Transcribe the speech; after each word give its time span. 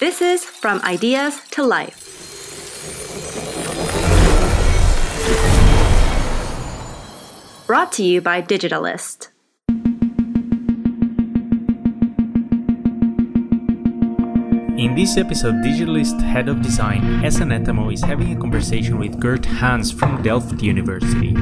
This 0.00 0.22
is 0.22 0.46
From 0.46 0.80
Ideas 0.80 1.38
to 1.50 1.62
Life. 1.62 2.08
Brought 7.66 7.92
to 7.92 8.02
you 8.02 8.22
by 8.22 8.40
Digitalist. 8.40 9.28
In 14.78 14.94
this 14.94 15.18
episode, 15.18 15.56
Digitalist 15.56 16.22
Head 16.22 16.48
of 16.48 16.62
Design, 16.62 17.22
Esa 17.22 17.42
Netamo, 17.44 17.92
is 17.92 18.00
having 18.00 18.34
a 18.34 18.40
conversation 18.40 18.98
with 18.98 19.20
Gert 19.20 19.44
Hans 19.44 19.92
from 19.92 20.22
Delft 20.22 20.62
University. 20.62 21.36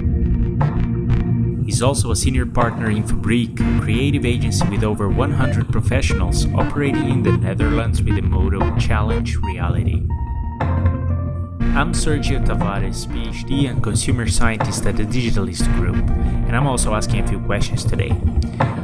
He's 1.69 1.83
also 1.83 2.11
a 2.11 2.17
senior 2.17 2.47
partner 2.47 2.89
in 2.89 3.07
Fabrique, 3.07 3.61
a 3.61 3.81
creative 3.83 4.25
agency 4.25 4.67
with 4.71 4.83
over 4.83 5.11
100 5.11 5.71
professionals 5.71 6.47
operating 6.55 7.11
in 7.11 7.23
the 7.23 7.33
Netherlands 7.33 8.03
with 8.03 8.15
the 8.15 8.23
motto 8.23 8.75
Challenge 8.79 9.37
Reality. 9.37 10.03
I'm 11.77 11.93
Sergio 11.93 12.43
Tavares, 12.43 13.07
PhD 13.09 13.69
and 13.69 13.83
consumer 13.83 14.27
scientist 14.29 14.87
at 14.87 14.97
the 14.97 15.05
Digitalist 15.05 15.71
Group, 15.75 15.97
and 15.97 16.57
I'm 16.57 16.67
also 16.67 16.95
asking 16.95 17.21
a 17.25 17.29
few 17.29 17.39
questions 17.41 17.85
today. 17.85 18.17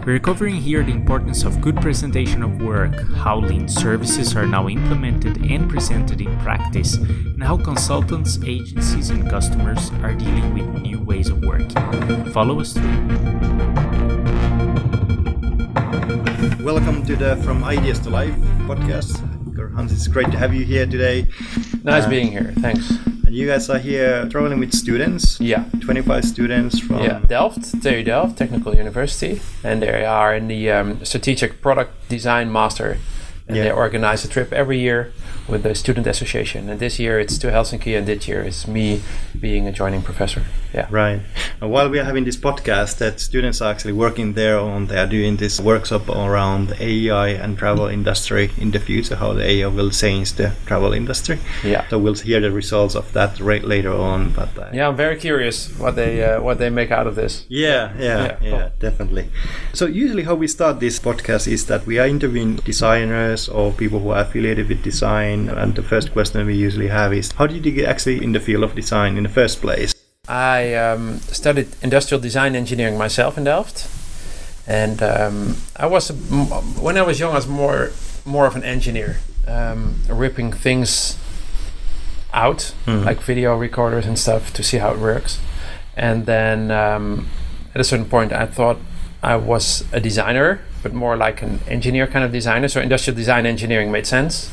We're 0.04 0.18
covering 0.18 0.56
here 0.56 0.84
the 0.84 0.92
importance 0.92 1.44
of 1.44 1.62
good 1.62 1.76
presentation 1.76 2.42
of 2.42 2.60
work, 2.60 2.94
how 3.14 3.38
lean 3.38 3.68
services 3.68 4.36
are 4.36 4.46
now 4.46 4.68
implemented 4.68 5.38
and 5.50 5.66
presented 5.70 6.20
in 6.20 6.38
practice, 6.40 6.96
and 6.96 7.42
how 7.42 7.56
consultants, 7.56 8.38
agencies, 8.44 9.08
and 9.08 9.30
customers 9.30 9.90
are 10.02 10.12
dealing 10.12 10.52
with 10.52 10.82
new 10.82 11.00
ways 11.00 11.30
of 11.30 11.40
working. 11.40 11.70
Follow 12.32 12.60
us 12.60 12.74
through. 12.74 12.82
Welcome 16.62 17.06
to 17.06 17.16
the 17.16 17.40
From 17.42 17.64
Ideas 17.64 17.98
to 18.00 18.10
Life 18.10 18.34
podcast. 18.68 19.18
Hans, 19.74 19.90
it's 19.90 20.06
great 20.06 20.30
to 20.30 20.36
have 20.36 20.54
you 20.54 20.66
here 20.66 20.84
today. 20.84 21.26
Nice 21.82 22.04
uh, 22.04 22.10
being 22.10 22.30
here. 22.30 22.52
Thanks. 22.58 22.92
You 23.34 23.48
guys 23.48 23.68
are 23.68 23.80
here 23.80 24.28
traveling 24.28 24.60
with 24.60 24.72
students. 24.72 25.40
Yeah. 25.40 25.64
25 25.80 26.24
students 26.24 26.78
from. 26.78 27.02
Yeah, 27.02 27.18
Delft, 27.26 27.82
TU 27.82 28.04
Delft 28.04 28.38
Technical 28.38 28.76
University. 28.76 29.40
And 29.64 29.82
they 29.82 30.04
are 30.04 30.36
in 30.36 30.46
the 30.46 30.70
um, 30.70 31.04
Strategic 31.04 31.60
Product 31.60 31.90
Design 32.08 32.52
Master. 32.52 32.98
And 33.48 33.56
yeah. 33.56 33.64
they 33.64 33.70
organize 33.72 34.24
a 34.24 34.28
trip 34.28 34.52
every 34.52 34.78
year 34.78 35.12
with 35.48 35.62
the 35.62 35.74
student 35.74 36.06
association. 36.06 36.68
And 36.68 36.80
this 36.80 36.98
year 36.98 37.20
it's 37.20 37.38
to 37.38 37.48
Helsinki, 37.48 37.96
and 37.96 38.06
this 38.06 38.26
year 38.28 38.42
it's 38.42 38.66
me 38.66 39.02
being 39.38 39.66
a 39.66 39.72
joining 39.72 40.02
professor. 40.02 40.42
Yeah. 40.72 40.88
Right. 40.90 41.20
And 41.60 41.70
while 41.70 41.88
we 41.88 42.00
are 42.00 42.04
having 42.04 42.24
this 42.24 42.36
podcast, 42.36 42.98
that 42.98 43.20
students 43.20 43.60
are 43.60 43.70
actually 43.70 43.92
working 43.92 44.32
there 44.32 44.58
on, 44.58 44.86
they 44.86 44.98
are 44.98 45.06
doing 45.06 45.36
this 45.36 45.60
workshop 45.60 46.08
around 46.08 46.74
AI 46.80 47.28
and 47.28 47.56
travel 47.56 47.86
industry 47.86 48.50
in 48.58 48.72
the 48.72 48.80
future, 48.80 49.16
how 49.16 49.32
the 49.34 49.44
AI 49.48 49.68
will 49.68 49.90
change 49.90 50.32
the 50.32 50.52
travel 50.66 50.92
industry. 50.92 51.38
Yeah. 51.62 51.86
So 51.88 51.98
we'll 51.98 52.14
hear 52.14 52.40
the 52.40 52.50
results 52.50 52.96
of 52.96 53.12
that 53.12 53.38
right 53.38 53.62
later 53.62 53.92
on. 53.92 54.30
But 54.30 54.58
uh, 54.58 54.70
yeah, 54.72 54.88
I'm 54.88 54.96
very 54.96 55.16
curious 55.16 55.68
what 55.78 55.94
they 55.94 56.24
uh, 56.24 56.40
what 56.40 56.58
they 56.58 56.70
make 56.70 56.90
out 56.90 57.06
of 57.06 57.14
this. 57.14 57.44
Yeah, 57.48 57.92
yeah, 57.96 58.02
yeah, 58.02 58.36
yeah 58.40 58.50
cool. 58.50 58.70
definitely. 58.80 59.30
So 59.74 59.86
usually 59.86 60.24
how 60.24 60.34
we 60.34 60.48
start 60.48 60.80
this 60.80 60.98
podcast 60.98 61.46
is 61.46 61.66
that 61.66 61.86
we 61.86 61.98
are 62.00 62.06
interviewing 62.06 62.56
designers 62.56 63.48
or 63.48 63.72
people 63.72 64.00
who 64.00 64.10
are 64.10 64.22
affiliated 64.22 64.68
with 64.68 64.82
design 64.82 65.33
design. 65.42 65.58
And 65.58 65.74
the 65.74 65.82
first 65.82 66.12
question 66.12 66.46
we 66.46 66.54
usually 66.54 66.88
have 66.88 67.12
is 67.12 67.32
how 67.32 67.46
did 67.46 67.64
you 67.64 67.72
get 67.72 67.88
actually 67.88 68.22
in 68.22 68.32
the 68.32 68.40
field 68.40 68.64
of 68.64 68.74
design 68.74 69.16
in 69.16 69.22
the 69.22 69.28
first 69.28 69.60
place? 69.60 69.94
I 70.28 70.74
um, 70.74 71.18
studied 71.18 71.68
industrial 71.82 72.20
design 72.20 72.56
engineering 72.56 72.96
myself 72.98 73.36
in 73.36 73.44
Delft. 73.44 73.88
And 74.66 75.02
um, 75.02 75.56
I 75.76 75.86
was, 75.86 76.10
when 76.80 76.96
I 76.96 77.02
was 77.02 77.20
young, 77.20 77.32
I 77.32 77.36
was 77.36 77.46
more, 77.46 77.90
more 78.24 78.46
of 78.46 78.56
an 78.56 78.64
engineer, 78.64 79.18
um, 79.46 79.96
ripping 80.08 80.52
things 80.52 81.18
out, 82.32 82.74
mm. 82.86 83.04
like 83.04 83.20
video 83.20 83.58
recorders 83.58 84.06
and 84.06 84.18
stuff, 84.18 84.54
to 84.54 84.62
see 84.62 84.78
how 84.78 84.92
it 84.92 84.98
works. 84.98 85.38
And 85.96 86.24
then 86.24 86.70
um, 86.70 87.28
at 87.74 87.80
a 87.80 87.84
certain 87.84 88.06
point, 88.06 88.32
I 88.32 88.46
thought 88.46 88.78
I 89.24 89.36
was 89.36 89.84
a 89.92 90.00
designer 90.00 90.60
but 90.84 90.92
more 90.92 91.16
like 91.16 91.42
an 91.42 91.58
engineer 91.66 92.06
kind 92.06 92.24
of 92.24 92.30
designer. 92.30 92.68
So 92.68 92.80
industrial 92.80 93.16
design 93.16 93.46
engineering 93.46 93.90
made 93.90 94.06
sense. 94.06 94.50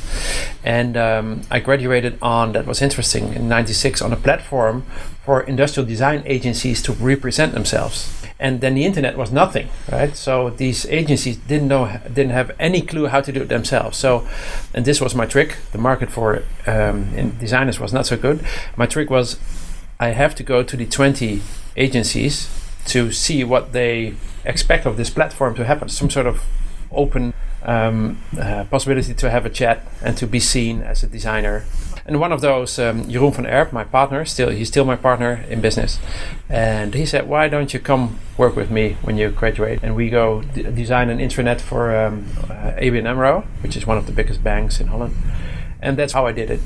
And 0.64 0.96
um, 0.96 1.42
I 1.52 1.60
graduated 1.60 2.18
on, 2.22 2.54
that 2.54 2.66
was 2.66 2.82
interesting, 2.82 3.34
in 3.34 3.50
96 3.50 4.02
on 4.02 4.14
a 4.14 4.16
platform 4.16 4.84
for 5.26 5.42
industrial 5.42 5.86
design 5.86 6.24
agencies 6.26 6.82
to 6.84 6.94
represent 6.94 7.54
themselves. 7.54 8.10
And 8.40 8.62
then 8.62 8.74
the 8.74 8.86
internet 8.86 9.18
was 9.18 9.32
nothing, 9.32 9.68
right? 9.92 10.16
So 10.16 10.50
these 10.50 10.86
agencies 10.88 11.36
didn't 11.36 11.68
know, 11.68 12.00
didn't 12.08 12.32
have 12.32 12.56
any 12.58 12.82
clue 12.82 13.08
how 13.08 13.22
to 13.22 13.32
do 13.32 13.42
it 13.42 13.50
themselves. 13.50 13.98
So, 13.98 14.26
and 14.74 14.86
this 14.86 15.02
was 15.02 15.14
my 15.14 15.26
trick. 15.26 15.58
The 15.74 15.78
market 15.78 16.10
for 16.10 16.44
um, 16.66 17.32
designers 17.40 17.78
was 17.80 17.92
not 17.92 18.08
so 18.08 18.16
good. 18.16 18.44
My 18.78 18.86
trick 18.86 19.10
was, 19.10 19.38
I 20.00 20.10
have 20.10 20.34
to 20.36 20.44
go 20.44 20.64
to 20.64 20.78
the 20.78 20.86
20 20.86 21.42
agencies 21.76 22.50
to 22.86 23.12
see 23.12 23.44
what 23.44 23.74
they 23.74 24.16
expect 24.46 24.86
of 24.86 24.98
this 24.98 25.10
platform 25.10 25.56
to 25.56 25.66
happen. 25.66 25.90
Some 25.90 26.10
sort 26.10 26.28
of 26.28 26.44
open 26.92 27.34
um, 27.64 28.22
uh, 28.40 28.64
possibility 28.66 29.14
to 29.14 29.30
have 29.30 29.46
a 29.46 29.50
chat 29.50 29.86
and 30.02 30.18
to 30.18 30.28
be 30.28 30.40
seen 30.40 30.82
as 30.82 31.04
a 31.04 31.08
designer. 31.08 31.64
And 32.06 32.20
one 32.20 32.32
of 32.32 32.42
those 32.42 32.80
um, 32.80 33.04
Jeroen 33.04 33.36
van 33.36 33.46
Erp 33.46 33.72
my 33.72 33.84
partner 33.84 34.26
still 34.26 34.50
he's 34.50 34.68
still 34.68 34.86
my 34.86 34.96
partner 34.96 35.46
in 35.48 35.62
business. 35.62 36.00
And 36.50 36.94
he 36.96 37.06
said 37.06 37.30
why 37.30 37.48
don't 37.48 37.74
you 37.74 37.80
come 37.80 38.20
work 38.38 38.56
with 38.56 38.72
me 38.72 38.98
when 39.04 39.18
you 39.18 39.30
graduate? 39.30 39.80
And 39.84 39.96
we 39.96 40.10
go 40.10 40.42
d- 40.42 40.64
design 40.64 41.10
an 41.10 41.20
intranet 41.20 41.62
for 41.62 41.96
um, 41.96 42.26
uh, 42.44 42.74
ABN 42.82 43.06
AMRO 43.06 43.46
which 43.62 43.78
is 43.78 43.86
one 43.86 43.98
of 43.98 44.08
the 44.08 44.12
biggest 44.12 44.44
banks 44.44 44.80
in 44.80 44.88
Holland. 44.88 45.16
And 45.82 45.98
that's 45.98 46.14
how 46.14 46.26
I 46.26 46.32
did 46.32 46.50
it. 46.50 46.62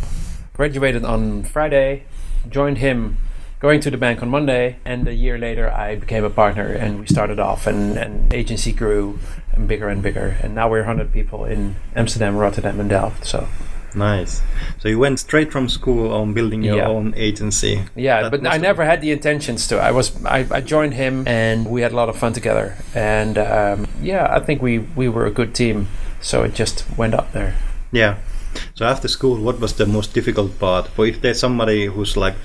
Graduated 0.53 1.03
on 1.03 1.43
Friday 1.43 2.03
joined 2.49 2.77
him 2.77 3.17
going 3.59 3.79
to 3.81 3.89
the 3.89 3.97
bank 3.97 4.21
on 4.21 4.29
Monday, 4.29 4.77
and 4.85 5.07
a 5.07 5.13
year 5.13 5.37
later 5.37 5.71
I 5.71 5.95
became 5.95 6.23
a 6.23 6.29
partner, 6.29 6.67
and 6.67 6.99
we 6.99 7.07
started 7.07 7.39
off, 7.39 7.67
and, 7.67 7.97
and 7.97 8.33
agency 8.33 8.71
grew 8.71 9.19
and 9.53 9.67
bigger 9.67 9.89
and 9.89 10.01
bigger, 10.01 10.37
and 10.41 10.53
now 10.53 10.69
we're 10.69 10.79
100 10.79 11.11
people 11.11 11.45
in 11.45 11.75
Amsterdam, 11.95 12.35
Rotterdam, 12.35 12.79
and 12.79 12.89
Delft. 12.89 13.25
So 13.25 13.47
nice. 13.95 14.41
So 14.79 14.89
you 14.89 14.99
went 14.99 15.19
straight 15.19 15.51
from 15.51 15.69
school 15.69 16.13
on 16.13 16.33
building 16.33 16.63
your 16.63 16.77
yeah. 16.77 16.87
own 16.87 17.13
agency. 17.15 17.85
Yeah, 17.95 18.23
that 18.23 18.31
but 18.31 18.47
I 18.47 18.57
never 18.57 18.83
had 18.83 19.01
the 19.01 19.11
intentions 19.11 19.67
to. 19.69 19.79
I 19.79 19.91
was 19.91 20.23
I, 20.25 20.45
I, 20.51 20.61
joined 20.61 20.93
him, 20.93 21.27
and 21.27 21.67
we 21.67 21.81
had 21.81 21.91
a 21.91 21.95
lot 21.95 22.09
of 22.09 22.17
fun 22.17 22.33
together, 22.33 22.75
and 22.93 23.37
um, 23.37 23.87
yeah, 24.01 24.27
I 24.29 24.41
think 24.41 24.61
we 24.61 24.79
we 24.79 25.07
were 25.07 25.25
a 25.25 25.31
good 25.31 25.55
team. 25.55 25.87
So 26.21 26.43
it 26.43 26.55
just 26.55 26.85
went 26.97 27.13
up 27.13 27.31
there. 27.33 27.55
Yeah. 27.91 28.17
So 28.73 28.85
after 28.85 29.07
school, 29.07 29.37
what 29.41 29.59
was 29.59 29.73
the 29.73 29.85
most 29.85 30.13
difficult 30.13 30.57
part? 30.59 30.87
For 30.87 31.05
if 31.05 31.21
there's 31.21 31.39
somebody 31.39 31.85
who's 31.85 32.17
like 32.17 32.35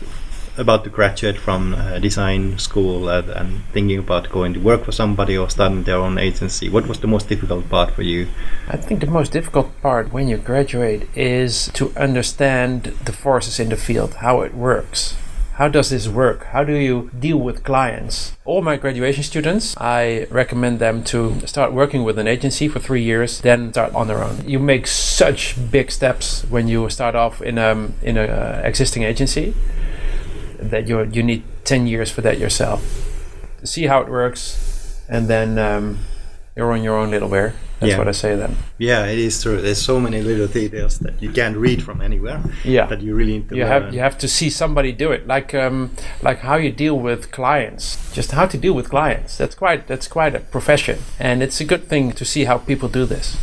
about 0.60 0.84
to 0.84 0.91
graduate 0.91 1.38
from 1.38 1.75
uh, 1.75 1.98
design 1.98 2.59
school 2.59 3.09
uh, 3.09 3.22
and 3.34 3.65
thinking 3.72 3.98
about 3.98 4.31
going 4.31 4.53
to 4.54 4.60
work 4.60 4.84
for 4.84 4.93
somebody 4.93 5.37
or 5.37 5.48
starting 5.48 5.84
their 5.84 5.97
own 5.97 6.19
agency, 6.19 6.69
what 6.69 6.87
was 6.87 7.00
the 7.00 7.06
most 7.06 7.28
difficult 7.28 7.69
part 7.69 7.91
for 7.93 8.03
you? 8.03 8.28
I 8.69 8.76
think 8.76 9.00
the 9.00 9.06
most 9.06 9.32
difficult 9.32 9.69
part 9.81 10.12
when 10.12 10.28
you 10.28 10.37
graduate 10.37 11.09
is 11.16 11.71
to 11.75 11.93
understand 11.97 12.84
the 13.04 13.12
forces 13.12 13.59
in 13.59 13.71
the 13.71 13.76
field, 13.76 14.15
how 14.15 14.43
it 14.43 14.54
works. 14.54 15.16
How 15.54 15.69
does 15.69 15.91
this 15.91 16.09
work? 16.09 16.44
How 16.44 16.65
do 16.65 16.72
you 16.72 17.10
deal 17.19 17.37
with 17.37 17.65
clients? 17.65 18.34
All 18.47 18.62
my 18.62 18.77
graduation 18.78 19.22
students, 19.22 19.77
I 19.77 20.27
recommend 20.31 20.78
them 20.78 21.04
to 21.04 21.47
start 21.47 21.75
working 21.75 22.03
with 22.03 22.19
an 22.19 22.27
agency 22.27 22.66
for 22.66 22.78
three 22.78 23.03
years, 23.03 23.42
then 23.42 23.71
start 23.72 23.94
on 23.94 24.06
their 24.06 24.25
own. 24.25 24.48
You 24.48 24.59
make 24.59 24.87
such 24.87 25.56
big 25.71 25.91
steps 25.91 26.47
when 26.48 26.66
you 26.66 26.88
start 26.88 27.15
off 27.15 27.42
in 27.42 27.59
a 27.59 27.72
um, 27.72 27.92
in 28.00 28.16
a 28.16 28.25
uh, 28.25 28.62
existing 28.65 29.03
agency 29.03 29.54
that 30.60 30.88
you 30.88 31.03
you 31.04 31.22
need 31.22 31.43
10 31.65 31.87
years 31.87 32.10
for 32.10 32.21
that 32.22 32.38
yourself. 32.38 32.81
To 33.60 33.66
see 33.66 33.87
how 33.87 34.00
it 34.00 34.09
works. 34.09 35.03
And 35.09 35.28
then 35.28 35.59
um, 35.59 35.98
you're 36.56 36.72
on 36.72 36.82
your 36.82 36.97
own 36.97 37.10
little 37.10 37.28
bear. 37.28 37.54
That's 37.81 37.93
yeah. 37.93 37.98
what 37.98 38.09
i 38.09 38.12
say 38.12 38.37
then. 38.37 38.56
Yeah 38.76 39.06
it 39.06 39.19
is 39.19 39.42
true. 39.42 39.60
There's 39.62 39.80
so 39.80 39.98
many 39.98 40.21
little 40.21 40.47
details 40.47 40.98
that 40.98 41.22
you 41.22 41.33
can't 41.33 41.57
read 41.57 41.83
from 41.83 42.03
anywhere 42.03 42.42
yeah. 42.62 42.84
that 42.86 43.01
you 43.01 43.15
really 43.15 43.39
need 43.39 43.48
to 43.48 43.57
you 43.57 43.65
learn. 43.65 43.84
have 43.84 43.95
you 43.95 44.01
have 44.01 44.18
to 44.18 44.28
see 44.28 44.51
somebody 44.51 44.92
do 44.92 45.10
it. 45.12 45.27
Like 45.27 45.54
um, 45.54 45.92
like 46.21 46.41
how 46.41 46.57
you 46.57 46.71
deal 46.71 46.98
with 46.98 47.30
clients. 47.30 48.13
Just 48.13 48.33
how 48.33 48.47
to 48.47 48.59
deal 48.59 48.74
with 48.74 48.91
clients. 48.91 49.39
That's 49.39 49.54
quite 49.54 49.86
that's 49.86 50.09
quite 50.09 50.34
a 50.34 50.41
profession. 50.41 50.98
And 51.18 51.42
it's 51.42 51.60
a 51.60 51.65
good 51.65 51.89
thing 51.89 52.13
to 52.13 52.24
see 52.24 52.45
how 52.45 52.59
people 52.59 52.89
do 52.89 53.06
this 53.06 53.39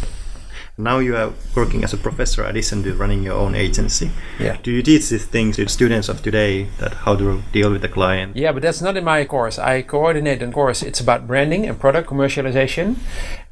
now 0.79 0.99
you 0.99 1.15
are 1.15 1.33
working 1.55 1.83
as 1.83 1.91
a 1.91 1.97
professor 1.97 2.43
addition 2.43 2.83
to 2.83 2.93
running 2.93 3.23
your 3.23 3.33
own 3.33 3.55
agency. 3.55 4.11
Yeah. 4.39 4.57
Do 4.61 4.71
you 4.71 4.83
teach 4.83 5.09
these 5.09 5.25
things 5.25 5.55
to 5.55 5.67
students 5.67 6.07
of 6.07 6.21
today 6.21 6.67
that 6.77 6.93
how 6.93 7.15
to 7.15 7.41
deal 7.51 7.71
with 7.71 7.81
the 7.81 7.89
client? 7.89 8.35
Yeah, 8.35 8.51
but 8.51 8.61
that's 8.61 8.79
not 8.79 8.95
in 8.95 9.03
my 9.03 9.25
course. 9.25 9.57
I 9.57 9.81
coordinate 9.81 10.43
a 10.43 10.51
course. 10.51 10.83
It's 10.83 10.99
about 10.99 11.25
branding 11.25 11.65
and 11.65 11.79
product 11.79 12.07
commercialization. 12.07 12.97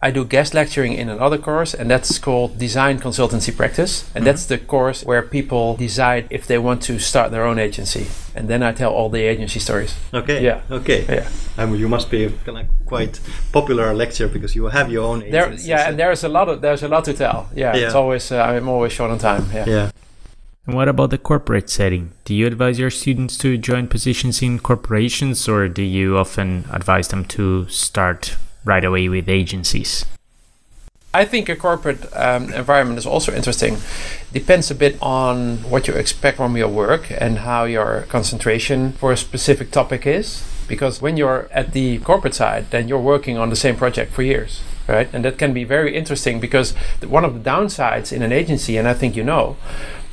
I 0.07 0.11
do 0.11 0.23
guest 0.23 0.53
lecturing 0.53 0.93
in 0.93 1.09
another 1.09 1.39
course, 1.39 1.73
and 1.73 1.89
that's 1.89 2.19
called 2.19 2.59
Design 2.59 2.99
Consultancy 2.99 3.51
Practice. 3.61 3.93
And 4.13 4.23
that's 4.27 4.45
the 4.45 4.59
course 4.59 5.03
where 5.03 5.23
people 5.23 5.75
decide 5.77 6.27
if 6.29 6.45
they 6.45 6.59
want 6.59 6.83
to 6.83 6.99
start 6.99 7.31
their 7.31 7.43
own 7.43 7.57
agency. 7.57 8.05
And 8.35 8.47
then 8.47 8.61
I 8.61 8.71
tell 8.71 8.91
all 8.93 9.09
the 9.09 9.23
agency 9.33 9.59
stories. 9.59 9.95
Okay. 10.13 10.43
Yeah. 10.43 10.61
Okay. 10.69 11.05
Yeah. 11.09 11.27
I 11.57 11.65
mean, 11.65 11.79
you 11.79 11.89
must 11.89 12.11
be 12.11 12.29
kind 12.45 12.59
of 12.59 12.65
quite 12.85 13.19
popular 13.51 13.95
lecturer 13.95 14.27
because 14.27 14.55
you 14.55 14.65
have 14.67 14.91
your 14.91 15.05
own 15.11 15.19
There, 15.31 15.47
agency. 15.47 15.69
yeah, 15.69 15.83
so- 15.83 15.89
and 15.89 15.97
there's 15.99 16.23
a 16.23 16.29
lot 16.29 16.49
of 16.49 16.61
there's 16.61 16.83
a 16.83 16.87
lot 16.87 17.03
to 17.05 17.13
tell. 17.13 17.49
Yeah, 17.55 17.75
Yeah. 17.75 17.85
it's 17.85 17.95
always 17.95 18.31
uh, 18.31 18.43
I'm 18.43 18.69
always 18.69 18.91
short 18.93 19.09
on 19.11 19.17
time. 19.17 19.45
Yeah. 19.53 19.65
yeah. 19.67 19.89
And 20.67 20.75
what 20.75 20.87
about 20.87 21.09
the 21.09 21.17
corporate 21.17 21.69
setting? 21.69 22.11
Do 22.25 22.33
you 22.35 22.45
advise 22.47 22.77
your 22.79 22.91
students 22.91 23.37
to 23.39 23.57
join 23.57 23.87
positions 23.87 24.41
in 24.43 24.59
corporations 24.59 25.47
or 25.49 25.67
do 25.67 25.81
you 25.81 26.17
often 26.17 26.65
advise 26.71 27.07
them 27.07 27.23
to 27.37 27.67
start 27.69 28.35
right 28.65 28.83
away 28.83 29.07
with 29.07 29.29
agencies? 29.29 30.05
I 31.15 31.23
think 31.23 31.47
a 31.47 31.55
corporate 31.55 32.13
um, 32.13 32.51
environment 32.51 32.99
is 32.99 33.05
also 33.05 33.33
interesting. 33.33 33.77
Depends 34.33 34.69
a 34.69 34.75
bit 34.75 34.97
on 35.01 35.59
what 35.69 35.87
you 35.87 35.93
expect 35.93 36.35
from 36.35 36.57
your 36.57 36.67
work 36.67 37.09
and 37.09 37.37
how 37.37 37.63
your 37.63 38.01
concentration 38.09 38.91
for 38.91 39.13
a 39.13 39.17
specific 39.17 39.71
topic 39.71 40.05
is. 40.05 40.43
Because 40.67 41.01
when 41.01 41.15
you're 41.15 41.47
at 41.51 41.71
the 41.71 41.99
corporate 41.99 42.33
side, 42.33 42.69
then 42.71 42.89
you're 42.89 42.99
working 42.99 43.37
on 43.37 43.49
the 43.49 43.55
same 43.55 43.77
project 43.77 44.11
for 44.11 44.23
years, 44.23 44.61
right? 44.89 45.07
And 45.13 45.23
that 45.23 45.37
can 45.37 45.53
be 45.53 45.63
very 45.63 45.95
interesting 45.95 46.41
because 46.41 46.73
one 47.07 47.23
of 47.23 47.33
the 47.33 47.49
downsides 47.49 48.11
in 48.11 48.21
an 48.21 48.33
agency, 48.33 48.75
and 48.75 48.85
I 48.85 48.93
think 48.93 49.15
you 49.15 49.23
know, 49.23 49.55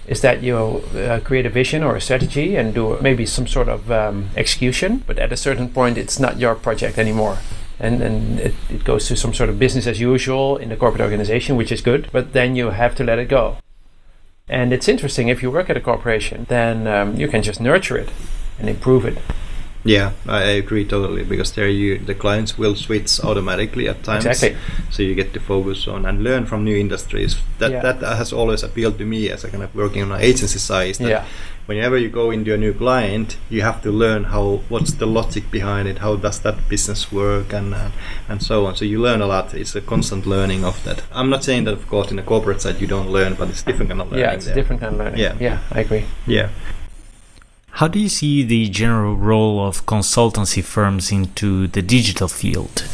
is 0.06 0.20
that 0.20 0.43
you 0.43 0.56
uh, 0.56 1.19
create 1.25 1.46
a 1.46 1.50
vision 1.50 1.82
or 1.82 1.96
a 1.96 2.00
strategy 2.00 2.55
and 2.55 2.75
do 2.75 2.96
maybe 3.00 3.26
some 3.26 3.48
sort 3.48 3.69
of 3.69 3.90
um, 3.90 4.28
execution, 4.37 5.02
but 5.06 5.19
at 5.19 5.32
a 5.32 5.37
certain 5.37 5.69
point, 5.69 5.98
it's 5.98 6.20
not 6.20 6.38
your 6.38 6.55
project 6.55 6.96
anymore. 6.96 7.38
And, 7.82 8.00
and 8.00 8.40
it, 8.40 8.55
it 8.70 8.84
goes 8.84 9.08
to 9.08 9.17
some 9.17 9.34
sort 9.34 9.50
of 9.50 9.58
business 9.58 9.87
as 9.88 9.99
usual 10.00 10.56
in 10.56 10.69
the 10.69 10.76
corporate 10.76 11.02
organization, 11.02 11.56
which 11.56 11.73
is 11.73 11.81
good, 11.82 12.08
but 12.12 12.32
then 12.32 12.55
you 12.55 12.70
have 12.70 12.94
to 12.94 13.05
let 13.05 13.19
it 13.19 13.29
go. 13.29 13.56
And 14.49 14.73
it's 14.73 14.88
interesting 14.88 15.29
if 15.29 15.43
you 15.43 15.50
work 15.50 15.69
at 15.69 15.76
a 15.76 15.81
corporation, 15.81 16.46
then 16.49 16.87
um, 16.87 17.17
you 17.17 17.26
can 17.26 17.43
just 17.43 17.61
nurture 17.61 17.99
it 17.99 18.08
and 18.58 18.69
improve 18.69 19.05
it. 19.05 19.19
Yeah, 19.84 20.12
I 20.29 20.43
agree 20.43 20.84
totally 20.84 21.25
because 21.25 21.52
there 21.52 21.69
you 21.69 21.99
the 21.99 22.14
clients 22.14 22.56
will 22.56 22.76
switch 22.76 23.19
automatically 23.20 23.88
at 23.88 24.05
times. 24.05 24.26
Exactly. 24.26 24.56
So 24.90 25.02
you 25.02 25.14
get 25.17 25.32
to 25.34 25.40
focus 25.40 25.88
on 25.88 26.06
and 26.06 26.23
learn 26.23 26.46
from 26.46 26.62
new 26.62 26.76
industries. 26.76 27.37
That 27.58 27.73
Yeah. 27.73 27.82
that 27.82 28.17
has 28.17 28.32
always 28.32 28.62
appealed 28.62 28.99
to 28.99 29.05
me 29.05 29.29
as 29.29 29.43
a 29.44 29.50
kind 29.50 29.64
of 29.64 29.75
working 29.75 30.02
on 30.02 30.12
an 30.12 30.20
agency 30.20 30.61
side. 30.61 30.94
that 30.96 31.08
Yeah. 31.08 31.25
Whenever 31.67 31.97
you 31.97 32.09
go 32.09 32.32
into 32.32 32.53
a 32.53 32.56
new 32.56 32.75
client, 32.75 33.37
you 33.49 33.62
have 33.62 33.81
to 33.82 33.91
learn 33.91 34.25
how 34.25 34.61
what's 34.69 34.94
the 34.94 35.06
logic 35.06 35.50
behind 35.50 35.87
it, 35.87 35.99
how 35.99 36.17
does 36.17 36.41
that 36.41 36.69
business 36.69 37.12
work, 37.12 37.53
and 37.53 37.73
uh, 37.73 37.91
and 38.29 38.43
so 38.43 38.67
on. 38.67 38.75
So 38.75 38.85
you 38.85 39.00
learn 39.00 39.20
a 39.20 39.26
lot. 39.26 39.55
It's 39.55 39.76
a 39.76 39.81
constant 39.81 40.26
learning 40.26 40.64
of 40.64 40.82
that. 40.85 41.05
I'm 41.12 41.31
not 41.31 41.44
saying 41.44 41.64
that, 41.64 41.75
of 41.75 41.87
course, 41.87 42.11
in 42.11 42.17
the 42.17 42.23
corporate 42.23 42.61
side 42.62 42.81
you 42.81 42.88
don't 42.88 43.11
learn, 43.11 43.35
but 43.35 43.49
it's 43.49 43.62
different 43.62 43.91
kind 43.91 44.00
of 44.00 44.11
learning. 44.11 44.25
yeah, 44.25 44.32
it's 44.32 44.47
there. 44.47 44.55
a 44.55 44.56
different 44.56 44.81
kind 44.81 44.94
of 44.94 44.99
learning. 44.99 45.20
Yeah. 45.20 45.37
yeah, 45.38 45.59
I 45.70 45.81
agree. 45.81 46.05
Yeah. 46.26 46.49
How 47.76 47.88
do 47.88 47.99
you 47.99 48.08
see 48.08 48.43
the 48.43 48.69
general 48.69 49.17
role 49.17 49.65
of 49.67 49.87
consultancy 49.87 50.62
firms 50.62 51.11
into 51.11 51.69
the 51.69 51.81
digital 51.81 52.29
field? 52.29 52.85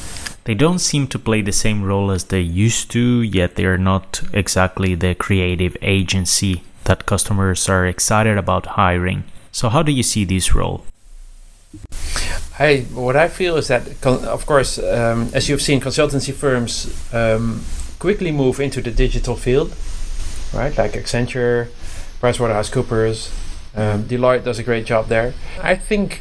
They 0.45 0.55
don't 0.55 0.79
seem 0.79 1.09
to 1.09 1.19
play 1.19 1.43
the 1.43 1.53
same 1.53 1.83
role 1.83 2.11
as 2.11 2.25
they 2.25 2.41
used 2.41 2.91
to, 2.93 3.21
yet 3.23 3.57
they 3.57 3.65
are 3.65 3.77
not 3.77 4.23
exactly 4.33 4.95
the 4.95 5.15
creative 5.15 5.77
agency 5.83 6.63
that 6.89 7.07
customers 7.07 7.69
are 7.69 7.87
excited 7.87 8.37
about 8.37 8.67
hiring. 8.67 9.23
So, 9.53 9.69
how 9.69 9.83
do 9.83 9.93
you 9.93 10.03
see 10.03 10.25
this 10.25 10.55
role? 10.55 10.85
I 12.59 12.87
what 12.93 13.15
I 13.15 13.29
feel 13.29 13.57
is 13.57 13.69
that, 13.69 14.05
of 14.05 14.47
course, 14.47 14.79
um, 14.79 15.29
as 15.33 15.49
you've 15.49 15.63
seen, 15.63 15.81
consultancy 15.81 16.35
firms 16.35 16.89
um, 17.15 17.63
quickly 17.99 18.33
move 18.33 18.59
into 18.59 18.81
the 18.81 18.91
digital 18.91 19.37
field, 19.37 19.73
right? 20.53 20.77
Like 20.77 20.93
Accenture, 20.93 21.69
PricewaterhouseCoopers, 22.21 23.31
um, 23.77 24.05
Deloitte 24.05 24.45
does 24.45 24.59
a 24.59 24.65
great 24.65 24.87
job 24.87 25.09
there. 25.09 25.35
I 25.63 25.77
think 25.77 26.21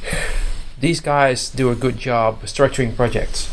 these 0.79 0.99
guys 0.99 1.49
do 1.49 1.71
a 1.71 1.75
good 1.75 1.97
job 1.97 2.43
structuring 2.43 2.95
projects. 2.95 3.49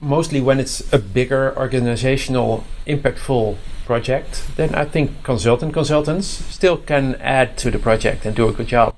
Mostly 0.00 0.40
when 0.40 0.60
it's 0.60 0.92
a 0.92 0.98
bigger 0.98 1.56
organizational, 1.56 2.64
impactful 2.86 3.56
project, 3.88 4.44
then 4.56 4.74
I 4.74 4.84
think 4.84 5.24
consultant 5.24 5.72
consultants 5.72 6.28
still 6.54 6.76
can 6.76 7.16
add 7.16 7.56
to 7.58 7.70
the 7.70 7.78
project 7.78 8.26
and 8.26 8.36
do 8.36 8.46
a 8.46 8.52
good 8.52 8.68
job. 8.68 8.94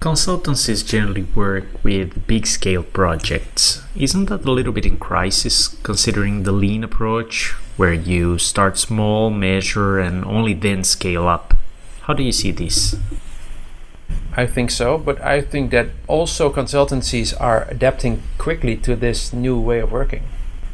Consultancies 0.00 0.84
generally 0.84 1.26
work 1.34 1.64
with 1.82 2.26
big 2.26 2.46
scale 2.46 2.82
projects. 2.82 3.82
Isn't 3.94 4.26
that 4.26 4.44
a 4.44 4.52
little 4.52 4.72
bit 4.72 4.84
in 4.84 4.98
crisis 4.98 5.68
considering 5.82 6.42
the 6.42 6.52
lean 6.52 6.84
approach, 6.84 7.54
where 7.78 7.94
you 7.94 8.36
start 8.38 8.78
small, 8.78 9.30
measure, 9.30 9.98
and 9.98 10.24
only 10.24 10.52
then 10.52 10.84
scale 10.84 11.26
up? 11.26 11.54
How 12.02 12.14
do 12.14 12.22
you 12.22 12.32
see 12.32 12.52
this? 12.52 12.96
I 14.36 14.46
think 14.46 14.70
so, 14.70 14.98
but 14.98 15.20
I 15.22 15.40
think 15.40 15.70
that 15.70 15.86
also 16.06 16.52
consultancies 16.52 17.32
are 17.40 17.66
adapting 17.70 18.22
quickly 18.38 18.76
to 18.84 18.96
this 18.96 19.32
new 19.32 19.58
way 19.58 19.80
of 19.80 19.90
working. 19.90 20.22